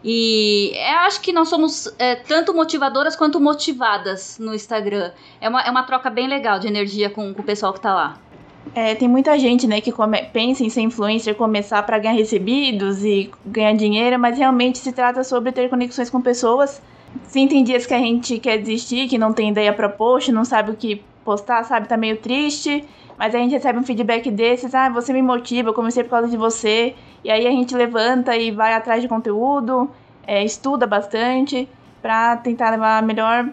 E 0.04 0.72
eu 0.74 0.98
acho 1.06 1.22
que 1.22 1.32
nós 1.32 1.48
somos 1.48 1.90
é, 1.98 2.16
tanto 2.16 2.52
motivadoras 2.52 3.16
quanto 3.16 3.40
motivadas 3.40 4.38
no 4.38 4.54
Instagram. 4.54 5.12
É 5.40 5.48
uma, 5.48 5.62
é 5.62 5.70
uma 5.70 5.84
troca 5.84 6.10
bem 6.10 6.28
legal 6.28 6.58
de 6.58 6.66
energia 6.68 7.08
com, 7.08 7.32
com 7.32 7.40
o 7.40 7.44
pessoal 7.44 7.72
que 7.72 7.80
tá 7.80 7.94
lá. 7.94 8.31
É, 8.74 8.94
tem 8.94 9.08
muita 9.08 9.38
gente, 9.38 9.66
né, 9.66 9.80
que 9.80 9.92
come, 9.92 10.22
pensa 10.32 10.64
em 10.64 10.70
ser 10.70 10.80
influencer, 10.80 11.34
começar 11.34 11.82
para 11.82 11.98
ganhar 11.98 12.14
recebidos 12.14 13.04
e 13.04 13.30
ganhar 13.44 13.74
dinheiro, 13.74 14.18
mas 14.18 14.38
realmente 14.38 14.78
se 14.78 14.92
trata 14.92 15.22
sobre 15.24 15.52
ter 15.52 15.68
conexões 15.68 16.08
com 16.08 16.20
pessoas. 16.20 16.80
Sim, 17.24 17.46
tem 17.46 17.62
dias 17.62 17.84
que 17.84 17.92
a 17.92 17.98
gente 17.98 18.38
quer 18.38 18.58
desistir, 18.58 19.08
que 19.08 19.18
não 19.18 19.32
tem 19.32 19.50
ideia 19.50 19.72
para 19.72 19.88
post, 19.88 20.32
não 20.32 20.44
sabe 20.44 20.70
o 20.70 20.74
que 20.74 21.02
postar, 21.24 21.64
sabe, 21.64 21.86
tá 21.86 21.96
meio 21.96 22.16
triste, 22.16 22.84
mas 23.18 23.34
a 23.34 23.38
gente 23.38 23.52
recebe 23.52 23.78
um 23.78 23.82
feedback 23.82 24.30
desses, 24.30 24.74
ah, 24.74 24.88
você 24.88 25.12
me 25.12 25.22
motiva, 25.22 25.68
eu 25.68 25.74
comecei 25.74 26.02
por 26.02 26.10
causa 26.10 26.28
de 26.28 26.36
você, 26.36 26.94
e 27.22 27.30
aí 27.30 27.46
a 27.46 27.50
gente 27.50 27.74
levanta 27.74 28.36
e 28.36 28.50
vai 28.50 28.72
atrás 28.72 29.02
de 29.02 29.08
conteúdo, 29.08 29.90
é, 30.26 30.42
estuda 30.42 30.86
bastante 30.86 31.68
para 32.00 32.36
tentar 32.38 32.70
levar 32.70 33.02
melhor, 33.02 33.48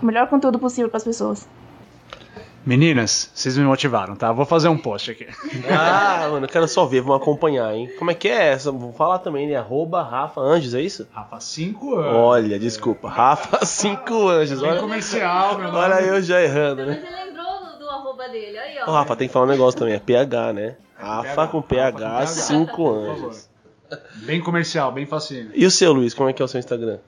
o 0.00 0.06
melhor 0.06 0.26
conteúdo 0.28 0.58
possível 0.58 0.88
para 0.88 0.96
as 0.96 1.04
pessoas. 1.04 1.59
Meninas, 2.70 3.28
vocês 3.34 3.58
me 3.58 3.64
motivaram, 3.64 4.14
tá? 4.14 4.30
Vou 4.30 4.46
fazer 4.46 4.68
um 4.68 4.78
post 4.78 5.10
aqui. 5.10 5.26
Ah, 5.68 6.28
mano, 6.30 6.46
eu 6.46 6.48
quero 6.48 6.68
só 6.68 6.86
ver, 6.86 7.00
vamos 7.00 7.20
acompanhar, 7.20 7.74
hein? 7.74 7.90
Como 7.98 8.12
é 8.12 8.14
que 8.14 8.28
é 8.28 8.52
essa? 8.52 8.70
Vou 8.70 8.92
falar 8.92 9.18
também, 9.18 9.48
né? 9.48 9.56
Arroba 9.56 10.04
Rafa 10.04 10.40
Anjos, 10.40 10.72
é 10.72 10.80
isso? 10.80 11.08
Rafa 11.12 11.40
5 11.40 11.96
Anjos. 11.96 12.14
Olha, 12.14 12.58
desculpa. 12.60 13.08
Rafa 13.08 13.58
5 13.66 14.28
Anjos. 14.28 14.62
Olha, 14.62 14.78
comercial, 14.78 15.58
meu 15.58 15.72
nome. 15.72 15.78
Olha 15.78 16.00
eu 16.00 16.22
já 16.22 16.40
errando, 16.40 16.86
né? 16.86 17.02
Você 17.04 17.12
lembrou 17.12 17.58
do, 17.58 17.78
do 17.80 17.90
arroba 17.90 18.28
dele, 18.28 18.56
aí, 18.56 18.76
ó. 18.86 18.88
Ô, 18.88 18.94
Rafa, 18.94 19.16
tem 19.16 19.26
que 19.26 19.34
falar 19.34 19.46
um 19.46 19.48
negócio 19.48 19.76
também, 19.76 19.94
é 19.94 19.98
PH, 19.98 20.52
né? 20.52 20.76
Rafa 20.96 21.48
com 21.48 21.60
PH 21.60 22.26
5 22.28 22.88
Anjos. 22.88 23.48
Bem 24.18 24.40
comercial, 24.40 24.92
bem 24.92 25.06
facinho. 25.06 25.50
E 25.54 25.66
o 25.66 25.72
seu, 25.72 25.92
Luiz, 25.92 26.14
como 26.14 26.28
é 26.28 26.32
que 26.32 26.40
é 26.40 26.44
o 26.44 26.48
seu 26.48 26.60
Instagram? 26.60 26.98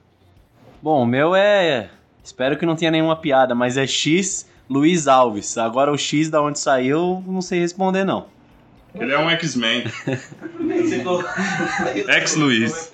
Bom, 0.83 1.05
o 1.05 1.07
meu 1.07 1.37
é 1.37 1.89
Espero 2.25 2.57
que 2.57 2.65
não 2.65 2.77
tenha 2.77 2.91
nenhuma 2.91 3.17
piada, 3.17 3.55
mas 3.55 3.77
é 3.77 3.87
X 3.87 4.47
Luiz 4.69 5.09
Alves. 5.09 5.57
Agora 5.59 5.93
o 5.93 5.99
X 5.99 6.31
da 6.31 6.43
onde 6.43 6.59
saiu, 6.59 7.23
não 7.27 7.41
sei 7.41 7.61
responder 7.61 8.05
não. 8.05 8.27
Ele 8.95 9.13
é 9.13 9.19
um 9.19 9.31
X-Men. 9.31 9.85
Ex-Luiz. 12.09 12.93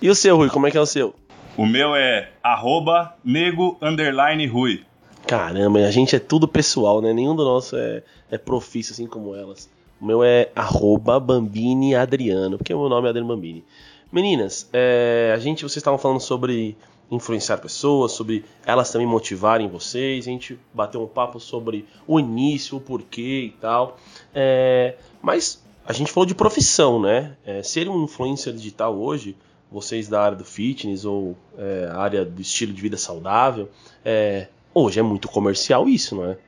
E 0.00 0.08
o 0.08 0.14
seu, 0.14 0.36
Rui, 0.36 0.48
como 0.48 0.66
é 0.66 0.70
que 0.70 0.78
é 0.78 0.80
o 0.80 0.86
seu? 0.86 1.14
O 1.56 1.66
meu 1.66 1.96
é 1.96 2.30
arroba 2.42 3.14
nego 3.24 3.76
underline 3.80 4.46
Rui. 4.46 4.84
Caramba, 5.26 5.80
a 5.80 5.90
gente 5.90 6.14
é 6.14 6.20
tudo 6.20 6.46
pessoal, 6.46 7.00
né? 7.00 7.12
Nenhum 7.12 7.34
do 7.34 7.44
nosso 7.44 7.76
é, 7.76 8.02
é 8.30 8.38
profício 8.38 8.92
assim 8.92 9.06
como 9.06 9.34
elas. 9.34 9.68
O 10.00 10.06
meu 10.06 10.22
é 10.22 10.50
arroba 10.54 11.18
Bambini 11.18 11.94
Adriano, 11.94 12.58
porque 12.58 12.72
o 12.72 12.78
meu 12.78 12.88
nome 12.88 13.06
é 13.06 13.10
Adriano 13.10 13.28
Bambini. 13.28 13.64
Meninas, 14.12 14.68
é, 14.72 15.32
a 15.34 15.38
gente, 15.38 15.62
vocês 15.62 15.78
estavam 15.78 15.98
falando 15.98 16.20
sobre 16.20 16.76
influenciar 17.10 17.58
pessoas, 17.58 18.12
sobre 18.12 18.44
elas 18.64 18.90
também 18.90 19.06
motivarem 19.06 19.68
vocês. 19.68 20.26
A 20.26 20.30
gente 20.30 20.58
bateu 20.74 21.02
um 21.02 21.06
papo 21.06 21.38
sobre 21.38 21.86
o 22.06 22.18
início, 22.18 22.76
o 22.76 22.80
porquê 22.80 23.44
e 23.46 23.56
tal. 23.60 23.96
É, 24.34 24.96
mas 25.22 25.62
a 25.86 25.92
gente 25.92 26.10
falou 26.10 26.26
de 26.26 26.34
profissão, 26.34 27.00
né? 27.00 27.36
É, 27.44 27.62
ser 27.62 27.88
um 27.88 28.04
influencer 28.04 28.52
digital 28.52 28.96
hoje, 28.96 29.36
vocês 29.70 30.08
da 30.08 30.20
área 30.20 30.36
do 30.36 30.44
fitness 30.44 31.04
ou 31.04 31.36
é, 31.56 31.88
área 31.92 32.24
do 32.24 32.40
estilo 32.40 32.72
de 32.72 32.80
vida 32.80 32.96
saudável, 32.96 33.68
é, 34.04 34.48
hoje 34.74 34.98
é 34.98 35.02
muito 35.02 35.28
comercial 35.28 35.88
isso, 35.88 36.16
não 36.16 36.24
é? 36.24 36.38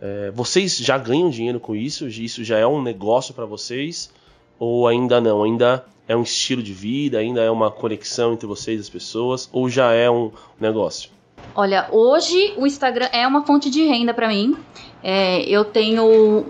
É, 0.00 0.30
vocês 0.30 0.78
já 0.78 0.96
ganham 0.96 1.28
dinheiro 1.28 1.60
com 1.60 1.76
isso? 1.76 2.08
Isso 2.08 2.42
já 2.42 2.58
é 2.58 2.66
um 2.66 2.80
negócio 2.80 3.34
para 3.34 3.44
vocês? 3.44 4.10
Ou 4.58 4.88
ainda 4.88 5.20
não? 5.20 5.42
Ainda 5.42 5.84
é 6.10 6.16
um 6.16 6.22
estilo 6.22 6.60
de 6.60 6.72
vida? 6.72 7.18
Ainda 7.18 7.40
é 7.40 7.48
uma 7.48 7.70
conexão 7.70 8.32
entre 8.32 8.44
vocês 8.44 8.78
e 8.78 8.80
as 8.80 8.90
pessoas? 8.90 9.48
Ou 9.52 9.70
já 9.70 9.92
é 9.92 10.10
um 10.10 10.32
negócio? 10.58 11.08
Olha, 11.54 11.86
hoje 11.92 12.52
o 12.56 12.66
Instagram 12.66 13.08
é 13.12 13.24
uma 13.24 13.46
fonte 13.46 13.70
de 13.70 13.86
renda 13.86 14.12
para 14.12 14.26
mim. 14.26 14.56
É, 15.04 15.42
eu 15.42 15.64
tenho 15.64 16.02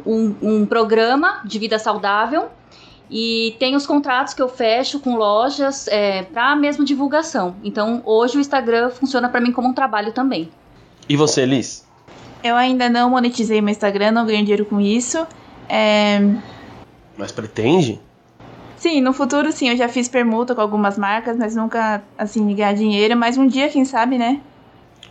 um, 0.07 0.35
um 0.41 0.65
programa 0.65 1.43
de 1.45 1.59
vida 1.59 1.79
saudável 1.79 2.49
e 3.11 3.55
tem 3.59 3.77
os 3.77 3.87
contratos 3.87 4.33
que 4.33 4.41
eu 4.41 4.49
fecho 4.49 4.99
com 4.99 5.17
lojas 5.17 5.87
é, 5.89 6.23
para 6.23 6.57
mesmo 6.57 6.83
divulgação. 6.83 7.55
Então, 7.63 8.01
hoje 8.07 8.39
o 8.39 8.41
Instagram 8.41 8.89
funciona 8.89 9.29
para 9.29 9.43
mim 9.43 9.53
como 9.53 9.69
um 9.69 9.75
trabalho 9.75 10.11
também. 10.11 10.51
E 11.07 11.17
você, 11.17 11.45
Liz? 11.45 11.87
Eu 12.43 12.57
ainda 12.57 12.89
não 12.89 13.11
monetizei 13.11 13.61
meu 13.61 13.73
Instagram, 13.73 14.13
não 14.13 14.25
ganho 14.25 14.41
dinheiro 14.41 14.65
com 14.65 14.81
isso. 14.81 15.27
É... 15.69 16.19
Mas 17.19 17.31
pretende? 17.31 18.01
Sim, 18.81 19.03
no 19.03 19.13
futuro 19.13 19.53
sim, 19.53 19.69
eu 19.69 19.77
já 19.77 19.91
fiz 19.91 20.09
permuta 20.09 20.55
com 20.55 20.61
algumas 20.63 20.97
marcas, 20.97 21.37
mas 21.37 21.55
nunca, 21.55 22.03
assim, 22.17 22.55
ganhar 22.55 22.73
dinheiro. 22.73 23.15
Mas 23.15 23.37
um 23.37 23.47
dia, 23.47 23.69
quem 23.69 23.85
sabe, 23.85 24.17
né? 24.17 24.41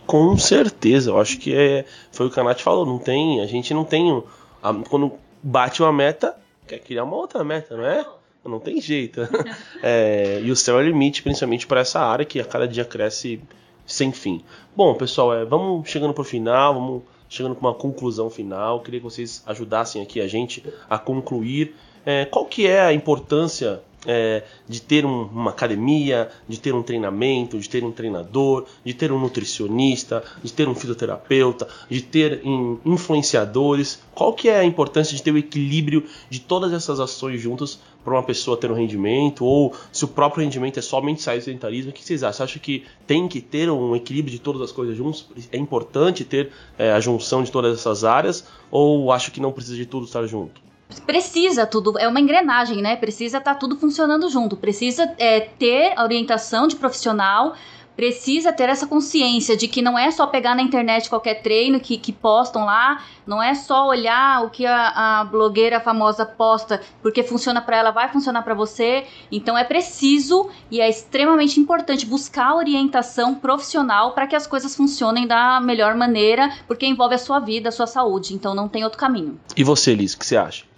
Com 0.04 0.36
certeza, 0.36 1.10
eu 1.10 1.20
acho 1.20 1.38
que 1.38 1.54
é, 1.54 1.84
foi 2.10 2.26
o 2.26 2.30
que 2.30 2.40
a 2.40 2.42
Nath 2.42 2.62
falou, 2.62 2.84
não 2.84 2.98
tem, 2.98 3.40
a 3.40 3.46
gente 3.46 3.72
não 3.72 3.84
tem, 3.84 4.24
a, 4.60 4.74
quando 4.74 5.12
bate 5.40 5.80
uma 5.84 5.92
meta, 5.92 6.36
quer 6.66 6.80
criar 6.80 7.04
uma 7.04 7.14
outra 7.14 7.44
meta, 7.44 7.76
não 7.76 7.86
é? 7.86 8.04
Não 8.44 8.58
tem 8.58 8.80
jeito. 8.80 9.20
é, 9.80 10.40
e 10.42 10.50
o 10.50 10.56
céu 10.56 10.80
é 10.80 10.82
limite, 10.82 11.22
principalmente 11.22 11.64
para 11.64 11.78
essa 11.78 12.00
área 12.00 12.24
que 12.24 12.40
a 12.40 12.44
cada 12.44 12.66
dia 12.66 12.84
cresce 12.84 13.40
sem 13.86 14.10
fim. 14.10 14.42
Bom, 14.74 14.96
pessoal, 14.96 15.32
é, 15.32 15.44
vamos 15.44 15.88
chegando 15.88 16.12
pro 16.12 16.24
final, 16.24 16.74
vamos 16.74 17.02
chegando 17.28 17.54
com 17.54 17.64
uma 17.64 17.74
conclusão 17.74 18.28
final. 18.30 18.80
Queria 18.80 18.98
que 18.98 19.04
vocês 19.04 19.44
ajudassem 19.46 20.02
aqui 20.02 20.20
a 20.20 20.26
gente 20.26 20.64
a 20.88 20.98
concluir 20.98 21.72
é, 22.04 22.24
qual 22.24 22.46
que 22.46 22.66
é 22.66 22.80
a 22.80 22.92
importância 22.92 23.80
é, 24.06 24.42
de 24.68 24.80
ter 24.80 25.04
um, 25.04 25.24
uma 25.24 25.50
academia, 25.50 26.30
de 26.48 26.58
ter 26.58 26.74
um 26.74 26.82
treinamento, 26.82 27.58
de 27.58 27.68
ter 27.68 27.84
um 27.84 27.92
treinador, 27.92 28.66
de 28.84 28.94
ter 28.94 29.12
um 29.12 29.18
nutricionista, 29.18 30.24
de 30.42 30.52
ter 30.52 30.68
um 30.68 30.74
fisioterapeuta, 30.74 31.68
de 31.88 32.00
ter 32.00 32.40
in, 32.44 32.78
influenciadores. 32.84 34.02
Qual 34.14 34.32
que 34.32 34.48
é 34.48 34.58
a 34.58 34.64
importância 34.64 35.16
de 35.16 35.22
ter 35.22 35.32
o 35.32 35.38
equilíbrio 35.38 36.04
de 36.28 36.40
todas 36.40 36.72
essas 36.72 37.00
ações 37.00 37.40
juntas 37.40 37.78
para 38.02 38.14
uma 38.14 38.22
pessoa 38.22 38.56
ter 38.56 38.70
um 38.70 38.74
rendimento? 38.74 39.44
Ou 39.44 39.74
se 39.92 40.04
o 40.04 40.08
próprio 40.08 40.42
rendimento 40.42 40.78
é 40.78 40.82
somente 40.82 41.22
sair 41.22 41.38
do 41.38 41.44
sedentarismo, 41.44 41.90
o 41.90 41.94
que 41.94 42.02
vocês 42.02 42.22
acham? 42.22 42.30
Você 42.38 42.42
acha 42.44 42.58
que 42.58 42.84
tem 43.06 43.28
que 43.28 43.40
ter 43.40 43.70
um 43.70 43.94
equilíbrio 43.94 44.32
de 44.32 44.40
todas 44.40 44.62
as 44.62 44.72
coisas 44.72 44.96
juntas? 44.96 45.26
É 45.52 45.58
importante 45.58 46.24
ter 46.24 46.50
é, 46.78 46.92
a 46.92 47.00
junção 47.00 47.42
de 47.42 47.50
todas 47.50 47.78
essas 47.78 48.04
áreas? 48.04 48.46
Ou 48.70 49.12
acha 49.12 49.30
que 49.30 49.40
não 49.40 49.52
precisa 49.52 49.76
de 49.76 49.84
tudo 49.84 50.06
estar 50.06 50.26
junto? 50.26 50.69
Precisa 51.06 51.66
tudo, 51.66 51.98
é 51.98 52.08
uma 52.08 52.20
engrenagem, 52.20 52.82
né? 52.82 52.96
Precisa 52.96 53.38
estar 53.38 53.54
tá 53.54 53.58
tudo 53.58 53.76
funcionando 53.76 54.28
junto, 54.28 54.56
precisa 54.56 55.14
é, 55.18 55.40
ter 55.40 55.92
a 55.96 56.02
orientação 56.02 56.66
de 56.66 56.76
profissional, 56.76 57.54
precisa 58.00 58.50
ter 58.50 58.70
essa 58.70 58.86
consciência 58.86 59.54
de 59.54 59.68
que 59.68 59.82
não 59.82 59.98
é 59.98 60.10
só 60.10 60.26
pegar 60.26 60.54
na 60.54 60.62
internet 60.62 61.10
qualquer 61.10 61.42
treino 61.42 61.78
que, 61.78 61.98
que 61.98 62.12
postam 62.12 62.64
lá, 62.64 63.04
não 63.26 63.42
é 63.42 63.54
só 63.54 63.86
olhar 63.86 64.42
o 64.42 64.48
que 64.48 64.64
a, 64.64 65.20
a 65.20 65.24
blogueira 65.24 65.78
famosa 65.80 66.24
posta, 66.24 66.80
porque 67.02 67.22
funciona 67.22 67.60
para 67.60 67.76
ela, 67.76 67.90
vai 67.90 68.08
funcionar 68.08 68.40
para 68.40 68.54
você. 68.54 69.04
Então 69.30 69.58
é 69.58 69.64
preciso 69.64 70.48
e 70.70 70.80
é 70.80 70.88
extremamente 70.88 71.60
importante 71.60 72.06
buscar 72.06 72.54
orientação 72.54 73.34
profissional 73.34 74.12
para 74.12 74.26
que 74.26 74.34
as 74.34 74.46
coisas 74.46 74.74
funcionem 74.74 75.26
da 75.26 75.60
melhor 75.60 75.94
maneira, 75.94 76.50
porque 76.66 76.86
envolve 76.86 77.16
a 77.16 77.18
sua 77.18 77.38
vida, 77.38 77.68
a 77.68 77.72
sua 77.72 77.86
saúde. 77.86 78.32
Então 78.32 78.54
não 78.54 78.66
tem 78.66 78.82
outro 78.82 78.98
caminho. 78.98 79.38
E 79.54 79.62
você, 79.62 79.94
Liz, 79.94 80.14
o 80.14 80.18
que 80.18 80.24
você 80.24 80.38
acha? 80.38 80.69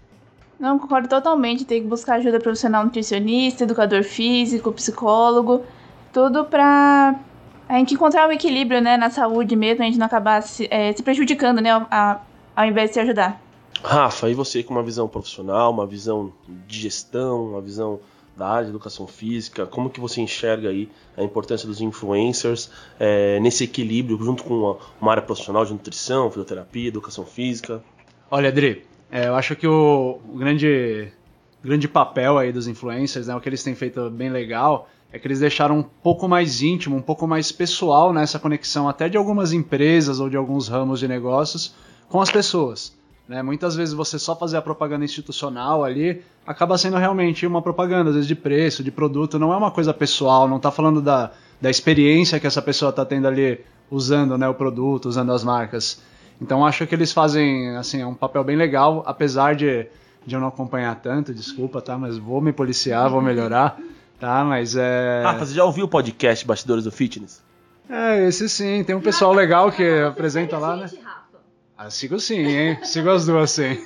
Não, 0.63 0.79
concordo 0.79 1.09
totalmente. 1.09 1.65
Tem 1.65 1.83
que 1.83 1.89
buscar 1.89 2.15
ajuda 2.15 2.39
profissional 2.39 2.85
nutricionista, 2.85 3.65
educador 3.65 4.05
físico, 4.05 4.71
psicólogo. 4.71 5.65
Tudo 6.13 6.45
pra 6.45 7.19
a 7.69 7.75
gente 7.79 7.95
encontrar 7.95 8.29
um 8.29 8.31
equilíbrio, 8.31 8.81
né, 8.81 8.97
na 8.97 9.11
saúde 9.11 9.57
mesmo, 9.57 9.83
a 9.83 9.87
gente 9.87 9.99
não 9.99 10.07
acabar 10.07 10.41
se, 10.41 10.69
é, 10.71 10.93
se 10.93 11.03
prejudicando, 11.03 11.61
né, 11.61 11.71
a, 11.91 12.21
ao 12.55 12.65
invés 12.65 12.91
de 12.91 12.95
se 12.95 13.01
ajudar. 13.01 13.43
Rafa, 13.83 14.31
e 14.31 14.35
você 14.35 14.63
com 14.63 14.73
uma 14.73 14.85
visão 14.85 15.09
profissional, 15.09 15.73
uma 15.73 15.85
visão 15.85 16.33
de 16.69 16.79
gestão, 16.79 17.45
uma 17.45 17.61
visão 17.61 17.99
da 18.37 18.47
área 18.47 18.65
de 18.67 18.71
educação 18.71 19.09
física, 19.09 19.67
como 19.67 19.91
que 19.91 19.99
você 19.99 20.21
enxerga 20.21 20.69
aí 20.69 20.89
a 21.17 21.25
importância 21.25 21.67
dos 21.67 21.81
influencers 21.81 22.71
é, 23.01 23.41
nesse 23.41 23.65
equilíbrio 23.65 24.17
junto 24.17 24.45
com 24.45 24.55
uma, 24.55 24.77
uma 25.01 25.11
área 25.11 25.23
profissional 25.25 25.65
de 25.65 25.73
nutrição, 25.73 26.29
fisioterapia, 26.31 26.87
educação 26.87 27.27
física? 27.27 27.83
Olha, 28.31 28.49
Adri, 28.49 28.87
é, 29.13 29.29
eu 29.29 29.35
acho 29.35 29.55
que 29.55 29.67
o, 29.67 30.19
o, 30.27 30.39
grande, 30.39 31.13
grande 31.63 31.87
papel 31.87 32.39
aí 32.39 32.51
dos 32.51 32.67
influencers, 32.67 33.27
né, 33.27 33.37
o 33.37 33.41
que 33.41 33.49
eles 33.51 33.63
têm 33.63 33.75
feito 33.75 34.09
bem 34.09 34.31
legal, 34.31 34.89
é 35.13 35.19
que 35.19 35.27
eles 35.27 35.41
deixaram 35.41 35.79
um 35.81 35.83
pouco 35.83 36.27
mais 36.27 36.63
íntimo, 36.63 36.97
um 36.97 37.03
pouco 37.03 37.27
mais 37.27 37.53
pessoal 37.53 38.11
nessa 38.11 38.39
conexão 38.39 38.89
até 38.89 39.11
de 39.11 39.19
algumas 39.19 39.53
empresas 39.53 40.19
ou 40.19 40.31
de 40.31 40.37
alguns 40.39 40.67
ramos 40.67 40.99
de 40.99 41.07
negócios 41.07 41.75
com 42.09 42.23
as 42.23 42.31
pessoas. 42.31 42.97
Né? 43.29 43.43
Muitas 43.43 43.77
vezes 43.77 43.93
você 43.93 44.19
só 44.19 44.35
fazer 44.35 44.57
a 44.57 44.63
propaganda 44.63 45.05
institucional 45.05 45.85
ali 45.85 46.23
acaba 46.47 46.79
sendo 46.79 46.97
realmente 46.97 47.47
uma 47.47 47.61
propaganda, 47.61 48.09
às 48.09 48.15
vezes 48.15 48.29
de 48.29 48.35
preço, 48.35 48.83
de 48.83 48.91
produto, 48.91 49.39
não 49.39 49.53
é 49.53 49.57
uma 49.59 49.71
coisa 49.71 49.93
pessoal, 49.93 50.49
não 50.49 50.57
está 50.57 50.71
falando 50.71 51.03
da, 51.03 51.33
da 51.61 51.69
experiência 51.69 52.41
que 52.41 52.47
essa 52.47 52.63
pessoa 52.63 52.89
está 52.89 53.05
tendo 53.05 53.29
ali 53.29 53.61
usando 53.91 54.39
né, 54.39 54.49
o 54.49 54.55
produto, 54.55 55.07
usando 55.07 55.33
as 55.33 55.45
marcas. 55.45 56.01
Então 56.43 56.67
acho 56.67 56.85
que 56.89 56.95
eles 56.95 57.13
fazem 57.13 57.77
assim 57.77 58.03
um 58.03 58.15
papel 58.15 58.43
bem 58.43 58.57
legal, 58.57 59.05
apesar 59.07 59.55
de, 59.55 59.87
de 60.27 60.35
eu 60.35 60.41
não 60.41 60.49
acompanhar 60.49 60.97
tanto, 60.97 61.33
desculpa, 61.33 61.81
tá? 61.81 61.97
Mas 61.97 62.19
vou 62.19 62.41
me 62.41 62.53
policiar, 62.53 63.09
vou 63.09 63.23
melhorar, 63.23 63.79
tá? 64.19 64.43
Mas 64.43 64.75
é. 64.75 65.23
Ah, 65.25 65.35
você 65.35 65.55
já 65.55 65.65
ouviu 65.65 65.85
o 65.85 65.89
podcast 65.89 66.45
Bastidores 66.45 66.83
do 66.83 66.91
Fitness? 66.91 67.41
É, 67.89 68.27
esse 68.27 68.49
sim, 68.49 68.83
tem 68.83 68.97
um 68.97 69.01
pessoal 69.01 69.33
legal 69.33 69.71
que 69.71 69.89
apresenta 70.01 70.59
lá, 70.59 70.77
né? 70.77 70.91
Ah, 71.79 71.89
sigo 71.89 72.19
sim, 72.19 72.41
hein? 72.41 72.79
Sigo 72.83 73.09
as 73.11 73.25
duas 73.25 73.53
sim. 73.53 73.79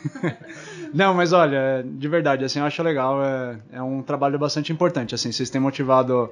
Não, 0.94 1.12
mas 1.12 1.34
olha, 1.34 1.84
de 1.84 2.08
verdade, 2.08 2.42
assim, 2.44 2.58
eu 2.58 2.64
acho 2.64 2.82
legal, 2.82 3.22
é, 3.22 3.58
é 3.72 3.82
um 3.82 4.00
trabalho 4.00 4.38
bastante 4.38 4.72
importante, 4.72 5.14
assim, 5.14 5.30
vocês 5.30 5.50
têm 5.50 5.60
motivado 5.60 6.30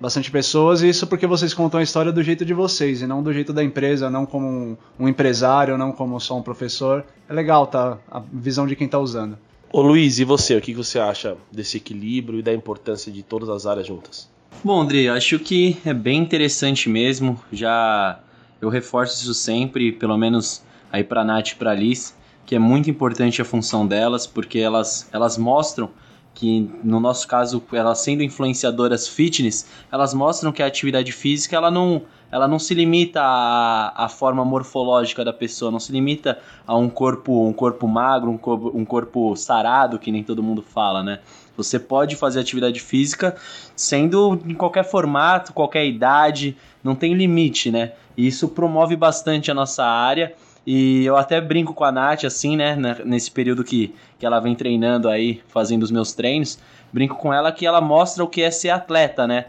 bastante 0.00 0.30
pessoas, 0.30 0.82
e 0.82 0.88
isso 0.88 1.06
porque 1.06 1.26
vocês 1.26 1.54
contam 1.54 1.80
a 1.80 1.82
história 1.82 2.12
do 2.12 2.22
jeito 2.22 2.44
de 2.44 2.52
vocês, 2.52 3.02
e 3.02 3.06
não 3.06 3.22
do 3.22 3.32
jeito 3.32 3.52
da 3.52 3.62
empresa, 3.62 4.10
não 4.10 4.26
como 4.26 4.46
um, 4.46 4.76
um 4.98 5.08
empresário, 5.08 5.78
não 5.78 5.92
como 5.92 6.18
só 6.20 6.36
um 6.36 6.42
professor. 6.42 7.04
É 7.28 7.32
legal, 7.32 7.66
tá? 7.66 7.98
A 8.10 8.22
visão 8.32 8.66
de 8.66 8.76
quem 8.76 8.86
está 8.86 8.98
usando. 8.98 9.38
Ô 9.72 9.82
Luiz, 9.82 10.18
e 10.18 10.24
você? 10.24 10.56
O 10.56 10.60
que 10.60 10.72
você 10.72 10.98
acha 10.98 11.36
desse 11.50 11.78
equilíbrio 11.78 12.38
e 12.38 12.42
da 12.42 12.52
importância 12.52 13.10
de 13.10 13.22
todas 13.22 13.48
as 13.48 13.66
áreas 13.66 13.86
juntas? 13.86 14.28
Bom, 14.62 14.80
André, 14.80 15.08
acho 15.08 15.38
que 15.38 15.76
é 15.84 15.92
bem 15.92 16.20
interessante 16.20 16.88
mesmo. 16.88 17.40
Já 17.52 18.20
eu 18.60 18.68
reforço 18.68 19.20
isso 19.20 19.34
sempre, 19.34 19.92
pelo 19.92 20.16
menos 20.16 20.62
aí 20.92 21.02
para 21.02 21.24
Nath 21.24 21.48
e 21.48 21.54
para 21.56 21.74
Liz, 21.74 22.14
que 22.46 22.54
é 22.54 22.58
muito 22.58 22.88
importante 22.88 23.42
a 23.42 23.44
função 23.44 23.86
delas, 23.86 24.26
porque 24.26 24.58
elas, 24.58 25.08
elas 25.12 25.36
mostram 25.36 25.90
que 26.34 26.68
no 26.82 26.98
nosso 26.98 27.28
caso, 27.28 27.62
elas 27.72 28.00
sendo 28.00 28.22
influenciadoras 28.22 29.06
fitness, 29.06 29.66
elas 29.90 30.12
mostram 30.12 30.50
que 30.50 30.62
a 30.62 30.66
atividade 30.66 31.12
física 31.12 31.54
ela 31.54 31.70
não, 31.70 32.02
ela 32.30 32.48
não 32.48 32.58
se 32.58 32.74
limita 32.74 33.20
à, 33.22 34.04
à 34.04 34.08
forma 34.08 34.44
morfológica 34.44 35.24
da 35.24 35.32
pessoa, 35.32 35.70
não 35.70 35.78
se 35.78 35.92
limita 35.92 36.38
a 36.66 36.76
um 36.76 36.88
corpo, 36.88 37.46
um 37.46 37.52
corpo 37.52 37.86
magro, 37.86 38.30
um 38.30 38.36
corpo, 38.36 38.72
um 38.74 38.84
corpo 38.84 39.36
sarado, 39.36 39.98
que 39.98 40.10
nem 40.10 40.24
todo 40.24 40.42
mundo 40.42 40.60
fala, 40.60 41.02
né? 41.02 41.20
Você 41.56 41.78
pode 41.78 42.16
fazer 42.16 42.40
atividade 42.40 42.80
física 42.80 43.36
sendo 43.76 44.40
em 44.44 44.54
qualquer 44.54 44.84
formato, 44.84 45.52
qualquer 45.52 45.86
idade, 45.86 46.56
não 46.82 46.96
tem 46.96 47.14
limite, 47.14 47.70
né? 47.70 47.92
E 48.16 48.26
isso 48.26 48.48
promove 48.48 48.96
bastante 48.96 49.52
a 49.52 49.54
nossa 49.54 49.84
área. 49.84 50.34
E 50.66 51.04
eu 51.04 51.16
até 51.16 51.40
brinco 51.40 51.74
com 51.74 51.84
a 51.84 51.92
Nath, 51.92 52.24
assim, 52.24 52.56
né? 52.56 52.76
Nesse 53.04 53.30
período 53.30 53.62
que, 53.62 53.94
que 54.18 54.24
ela 54.24 54.40
vem 54.40 54.54
treinando 54.54 55.08
aí, 55.08 55.42
fazendo 55.48 55.82
os 55.82 55.90
meus 55.90 56.12
treinos. 56.12 56.58
Brinco 56.92 57.16
com 57.16 57.32
ela 57.32 57.52
que 57.52 57.66
ela 57.66 57.80
mostra 57.80 58.24
o 58.24 58.28
que 58.28 58.42
é 58.42 58.50
ser 58.50 58.70
atleta, 58.70 59.26
né? 59.26 59.46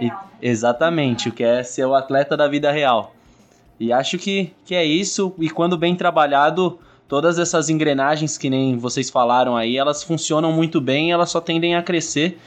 E, 0.00 0.10
exatamente, 0.40 1.28
o 1.28 1.32
que 1.32 1.42
é 1.42 1.62
ser 1.62 1.84
o 1.84 1.94
atleta 1.94 2.36
da 2.36 2.46
vida 2.46 2.70
real. 2.70 3.14
E 3.78 3.92
acho 3.92 4.18
que, 4.18 4.52
que 4.64 4.74
é 4.74 4.84
isso. 4.84 5.34
E 5.38 5.50
quando 5.50 5.76
bem 5.76 5.96
trabalhado, 5.96 6.78
todas 7.08 7.38
essas 7.38 7.68
engrenagens 7.68 8.38
que 8.38 8.48
nem 8.48 8.76
vocês 8.76 9.10
falaram 9.10 9.56
aí, 9.56 9.76
elas 9.76 10.02
funcionam 10.02 10.52
muito 10.52 10.80
bem, 10.80 11.10
elas 11.10 11.30
só 11.30 11.40
tendem 11.40 11.74
a 11.74 11.82
crescer. 11.82 12.38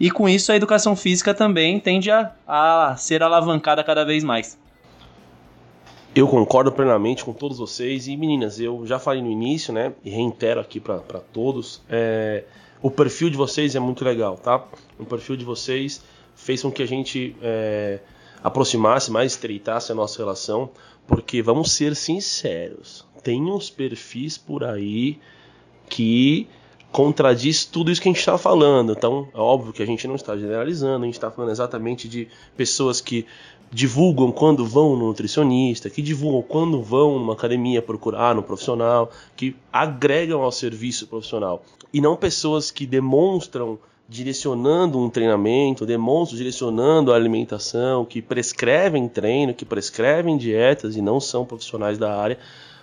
E 0.00 0.10
com 0.10 0.28
isso 0.28 0.50
a 0.50 0.56
educação 0.56 0.96
física 0.96 1.34
também 1.34 1.78
tende 1.78 2.10
a, 2.10 2.32
a 2.46 2.94
ser 2.96 3.22
alavancada 3.22 3.84
cada 3.84 4.04
vez 4.04 4.24
mais. 4.24 4.58
Eu 6.18 6.26
concordo 6.26 6.72
plenamente 6.72 7.24
com 7.24 7.32
todos 7.32 7.58
vocês. 7.58 8.08
E 8.08 8.16
meninas, 8.16 8.58
eu 8.58 8.84
já 8.84 8.98
falei 8.98 9.22
no 9.22 9.30
início, 9.30 9.72
né? 9.72 9.94
E 10.04 10.10
reitero 10.10 10.58
aqui 10.58 10.80
para 10.80 10.98
todos. 11.32 11.80
É, 11.88 12.42
o 12.82 12.90
perfil 12.90 13.30
de 13.30 13.36
vocês 13.36 13.76
é 13.76 13.78
muito 13.78 14.04
legal, 14.04 14.36
tá? 14.36 14.66
O 14.98 15.04
perfil 15.04 15.36
de 15.36 15.44
vocês 15.44 16.02
fez 16.34 16.60
com 16.60 16.72
que 16.72 16.82
a 16.82 16.86
gente 16.88 17.36
é, 17.40 18.00
aproximasse, 18.42 19.12
mais 19.12 19.30
estreitasse 19.30 19.92
a 19.92 19.94
nossa 19.94 20.18
relação. 20.18 20.70
Porque 21.06 21.40
vamos 21.40 21.70
ser 21.70 21.94
sinceros, 21.94 23.06
tem 23.22 23.40
uns 23.44 23.70
perfis 23.70 24.36
por 24.36 24.64
aí 24.64 25.20
que 25.88 26.48
contradiz 26.90 27.64
tudo 27.64 27.90
isso 27.92 28.00
que 28.00 28.08
a 28.08 28.12
gente 28.12 28.18
está 28.18 28.36
falando. 28.36 28.92
Então, 28.92 29.28
é 29.32 29.38
óbvio 29.38 29.72
que 29.72 29.82
a 29.82 29.86
gente 29.86 30.08
não 30.08 30.16
está 30.16 30.36
generalizando, 30.36 31.04
a 31.04 31.06
gente 31.06 31.14
está 31.14 31.30
falando 31.30 31.50
exatamente 31.50 32.08
de 32.08 32.28
pessoas 32.56 33.00
que 33.00 33.24
divulgam 33.70 34.32
quando 34.32 34.64
vão 34.64 34.96
no 34.96 35.08
nutricionista, 35.08 35.90
que 35.90 36.02
divulgam 36.02 36.42
quando 36.42 36.82
vão 36.82 37.18
numa 37.18 37.34
academia 37.34 37.82
procurar 37.82 38.34
no 38.34 38.42
profissional, 38.42 39.10
que 39.36 39.54
agregam 39.72 40.42
ao 40.42 40.52
serviço 40.52 41.06
profissional. 41.06 41.62
E 41.92 42.00
não 42.00 42.16
pessoas 42.16 42.70
que 42.70 42.86
demonstram 42.86 43.78
direcionando 44.08 44.98
um 44.98 45.10
treinamento, 45.10 45.84
demonstram 45.84 46.38
direcionando 46.38 47.12
a 47.12 47.16
alimentação, 47.16 48.06
que 48.06 48.22
prescrevem 48.22 49.06
treino, 49.06 49.52
que 49.52 49.66
prescrevem 49.66 50.38
dietas 50.38 50.96
e 50.96 51.02
não 51.02 51.20
são 51.20 51.44
profissionais 51.44 51.98
da 51.98 52.18
área. 52.18 52.38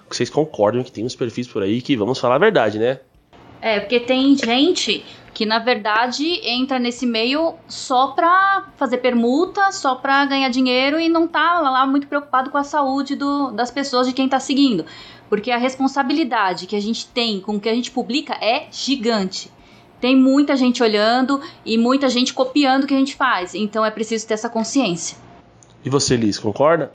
Vocês 0.07 0.29
concordam 0.29 0.83
que 0.83 0.91
tem 0.91 1.03
uns 1.03 1.15
perfis 1.15 1.47
por 1.47 1.63
aí 1.63 1.81
que 1.81 1.95
vamos 1.95 2.19
falar 2.19 2.35
a 2.35 2.39
verdade, 2.39 2.77
né? 2.77 2.99
É, 3.59 3.79
porque 3.79 3.99
tem 3.99 4.37
gente 4.37 5.03
que 5.35 5.45
na 5.45 5.59
verdade 5.59 6.39
entra 6.47 6.79
nesse 6.79 7.05
meio 7.05 7.55
só 7.67 8.07
pra 8.07 8.69
fazer 8.77 8.99
permuta, 8.99 9.69
só 9.73 9.95
pra 9.95 10.25
ganhar 10.25 10.47
dinheiro 10.47 10.97
e 10.97 11.09
não 11.09 11.27
tá 11.27 11.59
lá 11.59 11.85
muito 11.85 12.07
preocupado 12.07 12.49
com 12.49 12.57
a 12.57 12.63
saúde 12.63 13.17
do, 13.17 13.51
das 13.51 13.69
pessoas 13.69 14.07
de 14.07 14.13
quem 14.13 14.29
tá 14.29 14.39
seguindo. 14.39 14.85
Porque 15.29 15.51
a 15.51 15.57
responsabilidade 15.57 16.65
que 16.67 16.75
a 16.75 16.81
gente 16.81 17.05
tem 17.07 17.41
com 17.41 17.57
o 17.57 17.59
que 17.59 17.67
a 17.67 17.75
gente 17.75 17.91
publica 17.91 18.33
é 18.35 18.67
gigante. 18.71 19.51
Tem 19.99 20.15
muita 20.15 20.55
gente 20.55 20.81
olhando 20.81 21.41
e 21.65 21.77
muita 21.77 22.07
gente 22.07 22.33
copiando 22.33 22.85
o 22.85 22.87
que 22.87 22.93
a 22.93 22.97
gente 22.97 23.15
faz. 23.15 23.53
Então 23.53 23.85
é 23.85 23.91
preciso 23.91 24.25
ter 24.25 24.35
essa 24.35 24.49
consciência. 24.49 25.17
E 25.83 25.89
você, 25.89 26.15
Liz, 26.15 26.39
concorda? 26.39 26.93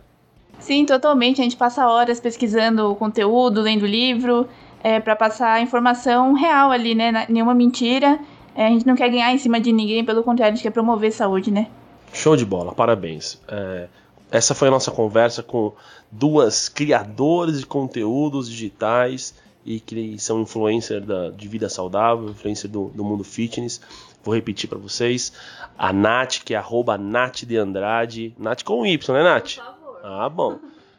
Sim, 0.58 0.86
totalmente. 0.86 1.42
A 1.42 1.44
gente 1.44 1.56
passa 1.56 1.86
horas 1.86 2.18
pesquisando 2.18 2.90
o 2.90 2.96
conteúdo, 2.96 3.60
lendo 3.60 3.84
livro, 3.84 4.48
é, 4.82 4.98
para 4.98 5.14
passar 5.14 5.52
a 5.52 5.60
informação 5.60 6.32
real 6.32 6.70
ali, 6.70 6.94
né? 6.94 7.26
Nenhuma 7.28 7.54
mentira. 7.54 8.18
É, 8.54 8.66
a 8.66 8.70
gente 8.70 8.86
não 8.86 8.96
quer 8.96 9.08
ganhar 9.08 9.32
em 9.32 9.38
cima 9.38 9.60
de 9.60 9.72
ninguém, 9.72 10.04
pelo 10.04 10.22
contrário, 10.22 10.52
a 10.52 10.56
gente 10.56 10.62
quer 10.62 10.70
promover 10.70 11.12
saúde, 11.12 11.50
né? 11.50 11.68
Show 12.12 12.36
de 12.36 12.44
bola, 12.44 12.72
parabéns. 12.72 13.40
É, 13.46 13.88
essa 14.30 14.54
foi 14.54 14.68
a 14.68 14.70
nossa 14.70 14.90
conversa 14.90 15.42
com 15.42 15.72
duas 16.10 16.68
criadoras 16.68 17.60
de 17.60 17.66
conteúdos 17.66 18.48
digitais 18.48 19.34
e 19.64 19.78
que 19.78 20.18
são 20.18 20.40
influencer 20.40 21.00
da, 21.00 21.30
de 21.30 21.48
vida 21.48 21.68
saudável, 21.68 22.30
influencer 22.30 22.70
do, 22.70 22.88
do 22.88 23.04
mundo 23.04 23.24
fitness. 23.24 23.80
Vou 24.22 24.34
repetir 24.34 24.68
para 24.68 24.78
vocês. 24.78 25.32
A 25.78 25.92
Nath, 25.92 26.44
que 26.44 26.54
é 26.54 26.56
arroba 26.56 26.98
Nath 26.98 27.44
de 27.44 27.56
Andrade. 27.56 28.34
Nath 28.38 28.62
com 28.62 28.84
Y, 28.84 29.14
né, 29.14 29.22
Nath? 29.22 29.56
Por 29.56 29.64
favor. 29.64 30.00
Ah, 30.02 30.28
bom. 30.28 30.58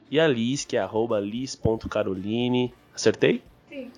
E 0.10 0.20
a 0.20 0.28
Liz, 0.28 0.66
que 0.66 0.76
é 0.76 0.80
arroba 0.80 1.20
Liz.caroline. 1.20 2.74
Acertei? 2.94 3.42
Sim. 3.72 3.90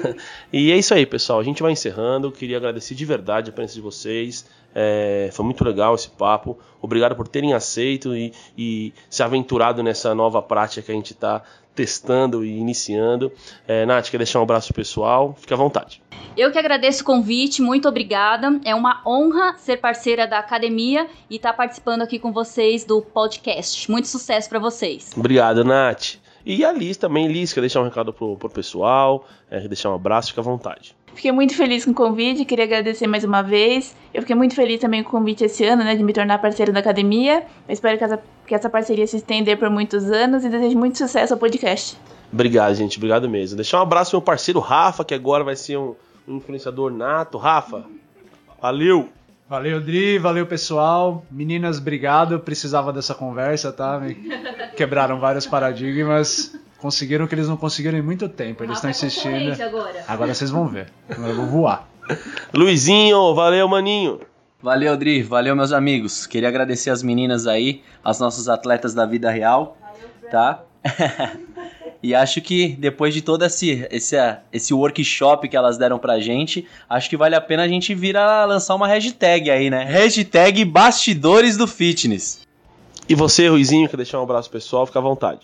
e 0.50 0.72
é 0.72 0.76
isso 0.78 0.94
aí, 0.94 1.04
pessoal. 1.04 1.38
A 1.38 1.42
gente 1.42 1.62
vai 1.62 1.72
encerrando. 1.72 2.32
Queria 2.32 2.56
agradecer 2.56 2.94
de 2.94 3.04
verdade 3.04 3.50
a 3.50 3.52
presença 3.52 3.74
de 3.74 3.82
vocês. 3.82 4.48
É, 4.74 5.28
foi 5.32 5.44
muito 5.44 5.62
legal 5.62 5.94
esse 5.94 6.08
papo. 6.08 6.58
Obrigado 6.80 7.14
por 7.14 7.28
terem 7.28 7.52
aceito 7.52 8.16
e, 8.16 8.32
e 8.56 8.94
se 9.10 9.22
aventurado 9.22 9.82
nessa 9.82 10.14
nova 10.14 10.40
prática 10.40 10.80
que 10.80 10.90
a 10.90 10.94
gente 10.94 11.12
está 11.12 11.42
testando 11.74 12.42
e 12.42 12.58
iniciando. 12.58 13.30
É, 13.66 13.84
Nath, 13.84 14.08
quer 14.10 14.16
deixar 14.16 14.40
um 14.40 14.44
abraço 14.44 14.72
pessoal? 14.72 15.36
Fique 15.38 15.52
à 15.52 15.56
vontade. 15.56 16.02
Eu 16.34 16.50
que 16.50 16.58
agradeço 16.58 17.02
o 17.02 17.04
convite, 17.04 17.60
muito 17.60 17.86
obrigada. 17.86 18.58
É 18.64 18.74
uma 18.74 19.02
honra 19.06 19.56
ser 19.58 19.76
parceira 19.76 20.26
da 20.26 20.38
academia 20.38 21.06
e 21.28 21.36
estar 21.36 21.50
tá 21.50 21.56
participando 21.56 22.00
aqui 22.00 22.18
com 22.18 22.32
vocês 22.32 22.82
do 22.84 23.02
podcast. 23.02 23.90
Muito 23.90 24.08
sucesso 24.08 24.48
para 24.48 24.58
vocês. 24.58 25.10
Obrigado, 25.14 25.64
Nath. 25.64 26.16
E 26.44 26.64
a 26.64 26.72
Liz 26.72 26.96
também, 26.96 27.28
Liz, 27.28 27.52
quer 27.52 27.60
deixar 27.60 27.80
um 27.80 27.84
recado 27.84 28.12
pro, 28.12 28.36
pro 28.36 28.48
pessoal, 28.48 29.26
é, 29.50 29.66
deixar 29.68 29.90
um 29.90 29.94
abraço, 29.94 30.28
fique 30.28 30.40
à 30.40 30.42
vontade. 30.42 30.96
Fiquei 31.14 31.32
muito 31.32 31.54
feliz 31.54 31.84
com 31.84 31.90
o 31.90 31.94
convite, 31.94 32.44
queria 32.44 32.64
agradecer 32.64 33.06
mais 33.06 33.24
uma 33.24 33.42
vez. 33.42 33.96
Eu 34.14 34.22
fiquei 34.22 34.36
muito 34.36 34.54
feliz 34.54 34.80
também 34.80 35.02
com 35.02 35.08
o 35.08 35.12
convite 35.12 35.44
esse 35.44 35.64
ano, 35.64 35.82
né, 35.82 35.96
de 35.96 36.02
me 36.02 36.12
tornar 36.12 36.38
parceira 36.38 36.70
da 36.72 36.80
academia. 36.80 37.44
Eu 37.68 37.72
espero 37.72 37.98
que 37.98 38.04
essa, 38.04 38.22
que 38.46 38.54
essa 38.54 38.70
parceria 38.70 39.06
se 39.06 39.16
estender 39.16 39.58
por 39.58 39.68
muitos 39.68 40.10
anos 40.10 40.44
e 40.44 40.48
desejo 40.48 40.78
muito 40.78 40.96
sucesso 40.96 41.34
ao 41.34 41.38
podcast. 41.40 41.96
Obrigado, 42.32 42.74
gente, 42.74 42.98
obrigado 42.98 43.28
mesmo. 43.28 43.56
Deixar 43.56 43.80
um 43.80 43.82
abraço 43.82 44.12
pro 44.12 44.18
meu 44.18 44.24
parceiro 44.24 44.60
Rafa, 44.60 45.04
que 45.04 45.14
agora 45.14 45.42
vai 45.42 45.56
ser 45.56 45.76
um, 45.76 45.96
um 46.26 46.36
influenciador 46.36 46.92
nato. 46.92 47.36
Rafa, 47.36 47.84
valeu! 48.60 49.17
Valeu, 49.48 49.80
Dri, 49.80 50.18
valeu, 50.18 50.46
pessoal. 50.46 51.24
Meninas, 51.30 51.78
obrigado. 51.78 52.38
Precisava 52.38 52.92
dessa 52.92 53.14
conversa, 53.14 53.72
tá? 53.72 53.98
Me 53.98 54.14
quebraram 54.76 55.18
vários 55.18 55.46
paradigmas. 55.46 56.54
Conseguiram 56.76 57.24
o 57.24 57.28
que 57.28 57.34
eles 57.34 57.48
não 57.48 57.56
conseguiram 57.56 57.96
em 57.96 58.02
muito 58.02 58.28
tempo. 58.28 58.62
Eles 58.62 58.76
estão 58.76 58.90
insistindo. 58.90 59.60
Agora. 59.62 60.04
agora 60.06 60.34
vocês 60.34 60.50
vão 60.50 60.68
ver. 60.68 60.92
Agora 61.08 61.30
eu 61.30 61.36
vou 61.36 61.46
voar. 61.46 61.88
Luizinho, 62.52 63.34
valeu, 63.34 63.66
maninho. 63.66 64.20
Valeu, 64.62 64.94
Dri. 64.98 65.22
Valeu, 65.22 65.56
meus 65.56 65.72
amigos. 65.72 66.26
Queria 66.26 66.48
agradecer 66.50 66.90
as 66.90 67.02
meninas 67.02 67.46
aí, 67.46 67.82
as 68.04 68.20
nossos 68.20 68.50
atletas 68.50 68.92
da 68.92 69.06
vida 69.06 69.30
real. 69.30 69.78
Valeu, 69.80 70.30
tá? 70.30 70.62
E 72.02 72.14
acho 72.14 72.40
que 72.40 72.76
depois 72.78 73.12
de 73.12 73.22
todo 73.22 73.44
esse, 73.44 73.86
esse, 73.90 74.16
esse 74.52 74.72
workshop 74.72 75.48
que 75.48 75.56
elas 75.56 75.76
deram 75.76 75.98
pra 75.98 76.20
gente, 76.20 76.64
acho 76.88 77.10
que 77.10 77.16
vale 77.16 77.34
a 77.34 77.40
pena 77.40 77.64
a 77.64 77.68
gente 77.68 77.94
vir 77.94 78.16
a 78.16 78.44
lançar 78.44 78.76
uma 78.76 78.86
hashtag 78.86 79.50
aí, 79.50 79.68
né? 79.68 79.84
Hashtag 79.84 80.64
Bastidores 80.64 81.56
do 81.56 81.66
Fitness. 81.66 82.46
E 83.08 83.14
você, 83.14 83.48
Ruizinho, 83.48 83.88
quer 83.88 83.96
deixar 83.96 84.20
um 84.20 84.22
abraço 84.22 84.48
pessoal? 84.48 84.86
Fica 84.86 85.00
à 85.00 85.02
vontade. 85.02 85.40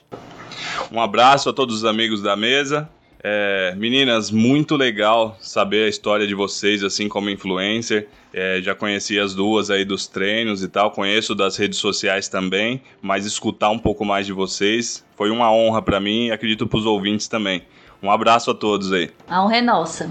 Um 0.92 1.00
abraço 1.00 1.48
a 1.48 1.52
todos 1.52 1.76
os 1.76 1.84
amigos 1.84 2.22
da 2.22 2.36
mesa. 2.36 2.88
É, 3.26 3.74
meninas, 3.78 4.30
muito 4.30 4.76
legal 4.76 5.34
saber 5.40 5.87
a 5.87 5.88
história 5.88 6.26
de 6.26 6.34
vocês, 6.34 6.84
assim 6.84 7.08
como 7.08 7.30
influencer. 7.30 8.06
É, 8.34 8.60
já 8.60 8.74
conheci 8.74 9.18
as 9.18 9.34
duas 9.34 9.70
aí 9.70 9.82
dos 9.82 10.06
treinos 10.06 10.62
e 10.62 10.68
tal, 10.68 10.90
conheço 10.90 11.34
das 11.34 11.56
redes 11.56 11.78
sociais 11.78 12.28
também, 12.28 12.82
mas 13.00 13.24
escutar 13.24 13.70
um 13.70 13.78
pouco 13.78 14.04
mais 14.04 14.26
de 14.26 14.32
vocês 14.34 15.02
foi 15.16 15.30
uma 15.30 15.50
honra 15.50 15.80
para 15.80 15.98
mim 15.98 16.26
e 16.26 16.32
acredito 16.32 16.66
para 16.66 16.78
os 16.78 16.84
ouvintes 16.84 17.26
também. 17.26 17.62
Um 18.02 18.10
abraço 18.10 18.50
a 18.50 18.54
todos 18.54 18.92
aí. 18.92 19.10
A 19.26 19.42
honra 19.42 19.56
é 19.56 19.62
nossa. 19.62 20.10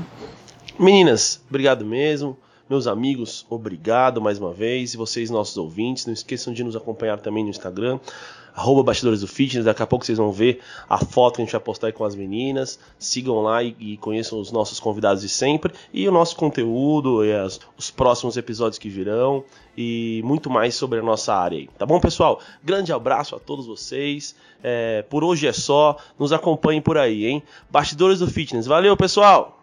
Meninas, 0.80 1.40
obrigado 1.48 1.86
mesmo. 1.86 2.36
Meus 2.68 2.88
amigos, 2.88 3.46
obrigado 3.48 4.20
mais 4.20 4.40
uma 4.40 4.52
vez. 4.52 4.96
E 4.96 4.98
vocês, 4.98 5.30
nossos 5.30 5.56
ouvintes, 5.56 6.08
não 6.08 6.14
esqueçam 6.14 6.52
de 6.52 6.64
nos 6.64 6.76
acompanhar 6.76 7.20
também 7.20 7.44
no 7.44 7.52
Instagram 7.52 8.00
arroba 8.56 8.84
Bastidores 8.84 9.22
do 9.22 9.28
Fitness. 9.28 9.66
Daqui 9.66 9.82
a 9.82 9.88
pouco 9.88 10.06
vocês 10.06 10.18
vão 10.18 10.32
ver 10.32 10.62
a 10.90 10.98
foto 10.98 11.36
que 11.36 11.42
a 11.42 11.46
gente 11.46 11.52
vai 11.52 11.62
postar 11.62 11.88
aí 11.88 11.94
com 11.94 12.04
as 12.04 12.16
meninas. 12.16 12.80
Sigam 13.00 13.42
lá 13.42 13.64
e, 13.64 13.76
e 13.80 13.98
conheçam 13.98 14.40
os 14.40 14.52
nossos 14.52 14.80
convidados 14.80 15.22
de 15.22 15.30
sempre 15.30 15.74
e 15.94 16.08
o 16.08 16.12
nosso 16.12 16.36
conteúdo 16.36 17.26
e 17.26 17.34
as, 17.34 17.60
os 17.78 17.90
próximos 17.90 18.38
episódios 18.38 18.78
que 18.78 18.90
virão 18.90 19.44
e 19.78 20.22
muito 20.24 20.50
mais 20.50 20.76
sobre 20.76 21.00
a 21.00 21.04
nossa 21.04 21.34
área 21.34 21.58
aí. 21.58 21.70
Tá 21.78 21.86
bom, 21.86 22.00
pessoal? 22.00 22.40
Grande 22.64 22.94
abraço 22.94 23.36
a 23.36 23.40
todos 23.40 23.66
vocês. 23.66 24.36
É, 24.64 25.02
por 25.04 25.24
hoje 25.24 25.48
é 25.48 25.54
só. 25.54 25.98
Nos 26.18 26.32
acompanhem 26.32 26.82
por 26.82 26.98
aí, 26.98 27.26
hein? 27.26 27.44
Bastidores 27.70 28.20
do 28.20 28.28
Fitness. 28.28 28.66
Valeu, 28.66 28.96
pessoal! 28.96 29.63